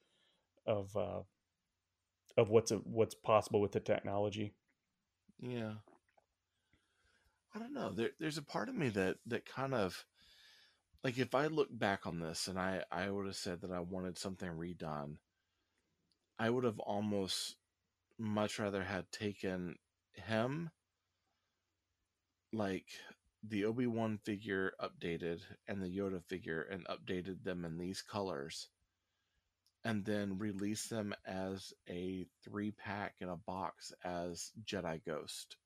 of 0.66 0.96
uh, 0.96 1.22
of 2.36 2.50
what's 2.50 2.70
a, 2.70 2.76
what's 2.76 3.14
possible 3.14 3.60
with 3.60 3.72
the 3.72 3.80
technology. 3.80 4.54
yeah. 5.40 5.74
I 7.54 7.58
don't 7.58 7.74
know. 7.74 7.92
There, 7.92 8.10
there's 8.18 8.38
a 8.38 8.42
part 8.42 8.68
of 8.68 8.74
me 8.74 8.88
that 8.90 9.16
that 9.26 9.44
kind 9.44 9.74
of 9.74 10.04
like 11.04 11.18
if 11.18 11.34
I 11.34 11.46
look 11.48 11.68
back 11.70 12.06
on 12.06 12.18
this 12.18 12.48
and 12.48 12.58
I 12.58 12.82
I 12.90 13.10
would 13.10 13.26
have 13.26 13.36
said 13.36 13.60
that 13.60 13.70
I 13.72 13.80
wanted 13.80 14.18
something 14.18 14.48
redone. 14.48 15.16
I 16.38 16.50
would 16.50 16.64
have 16.64 16.78
almost 16.78 17.56
much 18.18 18.58
rather 18.58 18.82
had 18.82 19.10
taken 19.12 19.76
him 20.14 20.70
like 22.52 22.86
the 23.42 23.64
Obi-Wan 23.64 24.18
figure 24.24 24.72
updated 24.80 25.40
and 25.66 25.82
the 25.82 25.96
Yoda 25.96 26.22
figure 26.24 26.62
and 26.62 26.86
updated 26.86 27.42
them 27.44 27.64
in 27.64 27.78
these 27.78 28.02
colors 28.02 28.68
and 29.84 30.04
then 30.04 30.38
release 30.38 30.86
them 30.86 31.14
as 31.26 31.72
a 31.88 32.26
three 32.44 32.70
pack 32.70 33.14
in 33.20 33.28
a 33.28 33.36
box 33.36 33.92
as 34.04 34.52
Jedi 34.64 35.04
Ghost. 35.04 35.56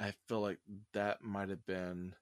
I 0.00 0.12
feel 0.28 0.40
like 0.40 0.58
that 0.92 1.22
might 1.22 1.48
have 1.48 1.64
been 1.66 2.14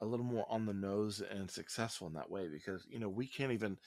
a 0.00 0.06
little 0.06 0.26
more 0.26 0.46
on 0.48 0.66
the 0.66 0.74
nose 0.74 1.22
and 1.22 1.50
successful 1.50 2.06
in 2.06 2.14
that 2.14 2.30
way 2.30 2.48
because 2.48 2.84
you 2.88 2.98
know 2.98 3.08
we 3.08 3.26
can't 3.26 3.52
even 3.52 3.78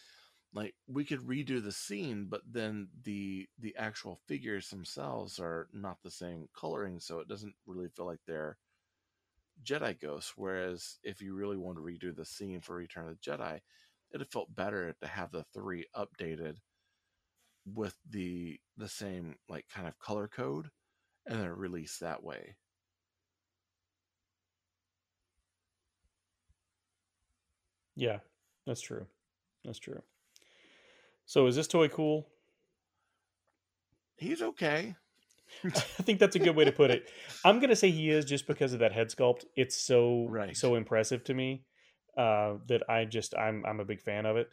like 0.54 0.74
we 0.88 1.04
could 1.06 1.20
redo 1.20 1.64
the 1.64 1.72
scene 1.72 2.26
but 2.30 2.42
then 2.50 2.88
the 3.04 3.48
the 3.60 3.76
actual 3.78 4.20
figures 4.28 4.70
themselves 4.70 5.40
are 5.40 5.68
not 5.74 5.98
the 6.04 6.12
same 6.12 6.48
coloring 6.60 7.00
so 7.00 7.20
it 7.20 7.28
doesn't 7.28 7.54
really 7.68 7.90
feel 7.90 8.06
like 8.06 8.22
they're 8.26 8.58
Jedi 9.64 10.00
ghosts 10.00 10.34
whereas 10.36 10.98
if 11.04 11.22
you 11.22 11.34
really 11.36 11.58
want 11.58 11.78
to 11.78 11.84
redo 11.84 12.16
the 12.16 12.26
scene 12.26 12.62
for 12.62 12.76
Return 12.76 13.10
of 13.10 13.18
the 13.20 13.32
Jedi 13.32 13.60
it 14.12 14.20
have 14.20 14.30
felt 14.30 14.56
better 14.56 14.96
to 15.02 15.08
have 15.08 15.32
the 15.32 15.44
three 15.54 15.86
updated 15.96 16.58
with 17.76 17.96
the 18.10 18.60
the 18.78 18.88
same 18.88 19.36
like 19.50 19.66
kind 19.74 19.88
of 19.88 20.00
color 20.00 20.28
code 20.28 20.70
and 21.26 21.40
then 21.42 21.50
release 21.50 21.98
that 22.00 22.24
way. 22.24 22.56
Yeah, 27.98 28.20
that's 28.66 28.82
true. 28.82 29.08
That's 29.66 29.80
true. 29.80 30.02
So 31.26 31.48
is 31.48 31.56
this 31.56 31.68
toy 31.68 31.90
cool? 31.90 32.28
He's 34.16 34.42
okay. 34.42 34.96
I 35.66 35.70
think 36.04 36.20
that's 36.20 36.36
a 36.36 36.40
good 36.40 36.56
way 36.56 36.66
to 36.66 36.72
put 36.72 36.92
it. 36.92 37.10
I'm 37.44 37.60
gonna 37.60 37.76
say 37.76 37.90
he 37.90 38.10
is 38.10 38.26
just 38.26 38.48
because 38.48 38.74
of 38.74 38.80
that 38.80 38.92
head 38.94 39.10
sculpt. 39.10 39.46
It's 39.56 39.76
so 39.76 40.28
Right. 40.30 40.56
so 40.56 40.76
impressive 40.76 41.24
to 41.26 41.34
me 41.34 41.64
uh, 42.18 42.56
that 42.68 42.84
I 42.90 43.06
just 43.06 43.36
I'm 43.36 43.66
I'm 43.66 43.80
a 43.80 43.86
big 43.86 44.02
fan 44.02 44.26
of 44.26 44.38
it. 44.38 44.50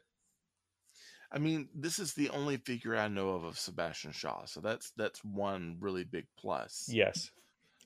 I 1.32 1.38
mean, 1.38 1.68
this 1.74 1.98
is 1.98 2.14
the 2.14 2.30
only 2.30 2.56
figure 2.58 2.96
I 2.96 3.08
know 3.08 3.30
of 3.30 3.44
of 3.44 3.58
Sebastian 3.58 4.12
Shaw, 4.12 4.44
so 4.46 4.60
that's 4.60 4.90
that's 4.96 5.22
one 5.24 5.76
really 5.80 6.04
big 6.04 6.26
plus. 6.38 6.88
Yes, 6.90 7.30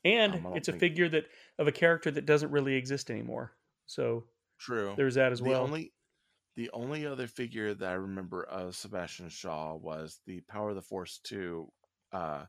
and 0.04 0.34
Um, 0.34 0.52
it's 0.54 0.68
a 0.68 0.72
figure 0.72 1.08
that 1.08 1.26
of 1.58 1.66
a 1.66 1.72
character 1.72 2.10
that 2.10 2.26
doesn't 2.26 2.50
really 2.50 2.74
exist 2.74 3.10
anymore. 3.10 3.52
So 3.86 4.24
True. 4.58 4.94
there's 4.96 5.14
that 5.14 5.32
as 5.32 5.38
the 5.40 5.48
well. 5.50 5.62
only 5.62 5.92
the 6.56 6.70
only 6.72 7.06
other 7.06 7.26
figure 7.28 7.72
that 7.74 7.88
I 7.88 7.94
remember 7.94 8.42
of 8.44 8.74
Sebastian 8.74 9.28
Shaw 9.28 9.76
was 9.76 10.18
the 10.26 10.40
Power 10.48 10.70
of 10.70 10.76
the 10.76 10.82
Force 10.82 11.20
2 11.24 11.70
uh 12.12 12.44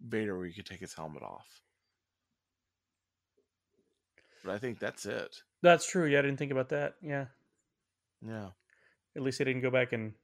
Vader 0.00 0.36
where 0.38 0.46
you 0.46 0.54
could 0.54 0.66
take 0.66 0.78
his 0.80 0.94
helmet 0.94 1.22
off. 1.24 1.60
But 4.44 4.54
I 4.54 4.58
think 4.58 4.78
that's 4.78 5.06
it. 5.06 5.42
That's 5.62 5.88
true. 5.90 6.06
Yeah, 6.06 6.20
I 6.20 6.22
didn't 6.22 6.36
think 6.38 6.52
about 6.52 6.68
that. 6.68 6.94
Yeah, 7.02 7.26
Yeah. 8.24 8.50
at 9.16 9.22
least 9.22 9.40
I 9.40 9.44
didn't 9.44 9.62
go 9.62 9.70
back 9.70 9.92
and 9.92 10.14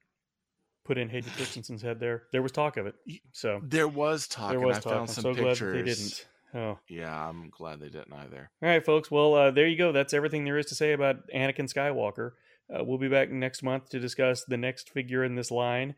put 0.85 0.99
in 0.99 1.09
Hayden 1.09 1.31
Christensen's 1.37 1.83
head 1.83 1.99
there. 1.99 2.25
There 2.31 2.43
was 2.43 2.53
talk 2.53 2.77
of 2.77 2.87
it. 2.87 2.95
So 3.33 3.61
There 3.65 3.89
was 3.89 4.29
talk 4.29 4.51
there 4.51 4.59
and 4.59 4.67
was 4.69 4.77
I 4.77 4.81
talk. 4.81 4.93
found 4.93 5.01
I'm 5.01 5.07
some 5.09 5.23
so 5.23 5.35
pictures. 5.35 5.59
glad 5.59 5.73
they 5.73 5.83
didn't. 5.83 6.27
Oh. 6.55 6.79
Yeah, 6.89 7.29
I'm 7.29 7.51
glad 7.51 7.81
they 7.81 7.89
didn't 7.89 8.13
either. 8.13 8.51
All 8.63 8.69
right, 8.69 8.85
folks. 8.85 9.11
Well, 9.11 9.35
uh, 9.35 9.51
there 9.51 9.67
you 9.67 9.77
go. 9.77 9.93
That's 9.93 10.15
everything 10.15 10.45
there 10.45 10.59
is 10.59 10.67
to 10.67 10.75
say 10.75 10.93
about 10.93 11.29
Anakin 11.35 11.73
Skywalker. 11.73 12.33
Uh, 12.73 12.85
we'll 12.85 12.99
be 12.99 13.09
back 13.09 13.31
next 13.31 13.63
month 13.63 13.91
to 13.91 13.99
discuss 13.99 14.45
the 14.45 14.57
next 14.57 14.91
figure 14.91 15.25
in 15.25 15.35
this 15.35 15.51
line, 15.51 15.95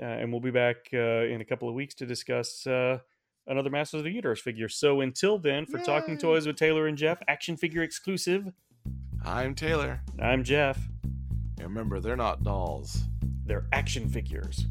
uh, 0.00 0.04
and 0.04 0.30
we'll 0.32 0.40
be 0.40 0.50
back 0.50 0.76
uh, 0.94 1.24
in 1.24 1.40
a 1.40 1.44
couple 1.44 1.68
of 1.68 1.74
weeks 1.74 1.94
to 1.96 2.06
discuss 2.06 2.66
uh, 2.66 2.98
another 3.46 3.70
Masters 3.70 3.98
of 3.98 4.04
the 4.04 4.10
Universe 4.12 4.40
figure. 4.40 4.68
So 4.68 5.00
until 5.00 5.38
then, 5.38 5.66
for 5.66 5.78
Talking 5.78 6.16
Toys 6.16 6.46
with 6.46 6.56
Taylor 6.56 6.86
and 6.86 6.96
Jeff, 6.96 7.20
action 7.28 7.56
figure 7.56 7.82
exclusive, 7.82 8.52
I'm 9.24 9.54
Taylor. 9.54 10.00
I'm 10.20 10.44
Jeff. 10.44 10.78
And 11.58 11.66
remember, 11.66 11.98
they're 12.00 12.16
not 12.16 12.44
dolls. 12.44 13.02
They're 13.44 13.66
action 13.72 14.08
figures. 14.08 14.64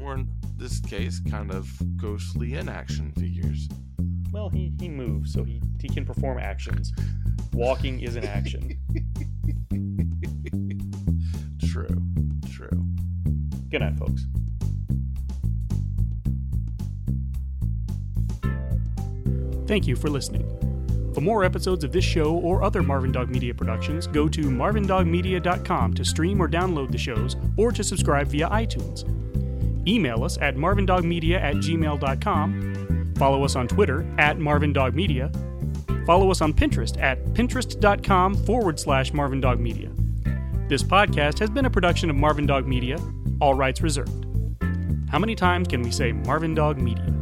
Or 0.00 0.14
in 0.14 0.28
this 0.56 0.80
case, 0.80 1.20
kind 1.30 1.52
of 1.52 1.70
ghostly 1.96 2.54
inaction 2.54 3.12
figures. 3.12 3.68
Well, 4.32 4.48
he, 4.48 4.72
he 4.78 4.88
moves, 4.88 5.32
so 5.32 5.44
he, 5.44 5.62
he 5.80 5.88
can 5.88 6.04
perform 6.04 6.38
actions. 6.38 6.92
Walking 7.52 8.00
is 8.00 8.16
an 8.16 8.24
action. 8.24 8.78
True. 11.68 12.02
True. 12.50 12.84
Good 13.70 13.80
night, 13.80 13.98
folks. 13.98 14.24
Thank 19.66 19.86
you 19.86 19.96
for 19.96 20.08
listening. 20.08 20.46
For 21.14 21.20
more 21.20 21.44
episodes 21.44 21.84
of 21.84 21.92
this 21.92 22.04
show 22.04 22.36
or 22.36 22.62
other 22.62 22.82
Marvin 22.82 23.12
Dog 23.12 23.28
Media 23.28 23.52
productions, 23.52 24.06
go 24.06 24.28
to 24.28 24.42
marvindogmedia.com 24.42 25.94
to 25.94 26.04
stream 26.04 26.40
or 26.40 26.48
download 26.48 26.90
the 26.90 26.98
shows 26.98 27.36
or 27.56 27.72
to 27.72 27.82
subscribe 27.82 28.28
via 28.28 28.48
iTunes. 28.48 29.04
Email 29.88 30.22
us 30.22 30.38
at 30.38 30.56
marvindogmedia 30.56 31.40
at 31.40 31.56
gmail.com. 31.56 33.14
Follow 33.16 33.44
us 33.44 33.56
on 33.56 33.66
Twitter 33.66 34.06
at 34.18 34.38
marvindogmedia. 34.38 35.34
Follow 36.06 36.30
us 36.30 36.40
on 36.40 36.52
Pinterest 36.52 37.00
at 37.00 37.22
pinterest.com 37.34 38.34
forward 38.44 38.78
slash 38.78 39.12
marvindogmedia. 39.12 39.94
This 40.68 40.82
podcast 40.82 41.38
has 41.38 41.50
been 41.50 41.64
a 41.64 41.70
production 41.70 42.10
of 42.10 42.16
Marvin 42.16 42.46
Dog 42.46 42.66
Media, 42.66 42.98
all 43.40 43.54
rights 43.54 43.80
reserved. 43.80 44.26
How 45.10 45.18
many 45.18 45.34
times 45.34 45.68
can 45.68 45.82
we 45.82 45.90
say 45.90 46.12
Marvin 46.12 46.54
Dog 46.54 46.78
Media? 46.78 47.17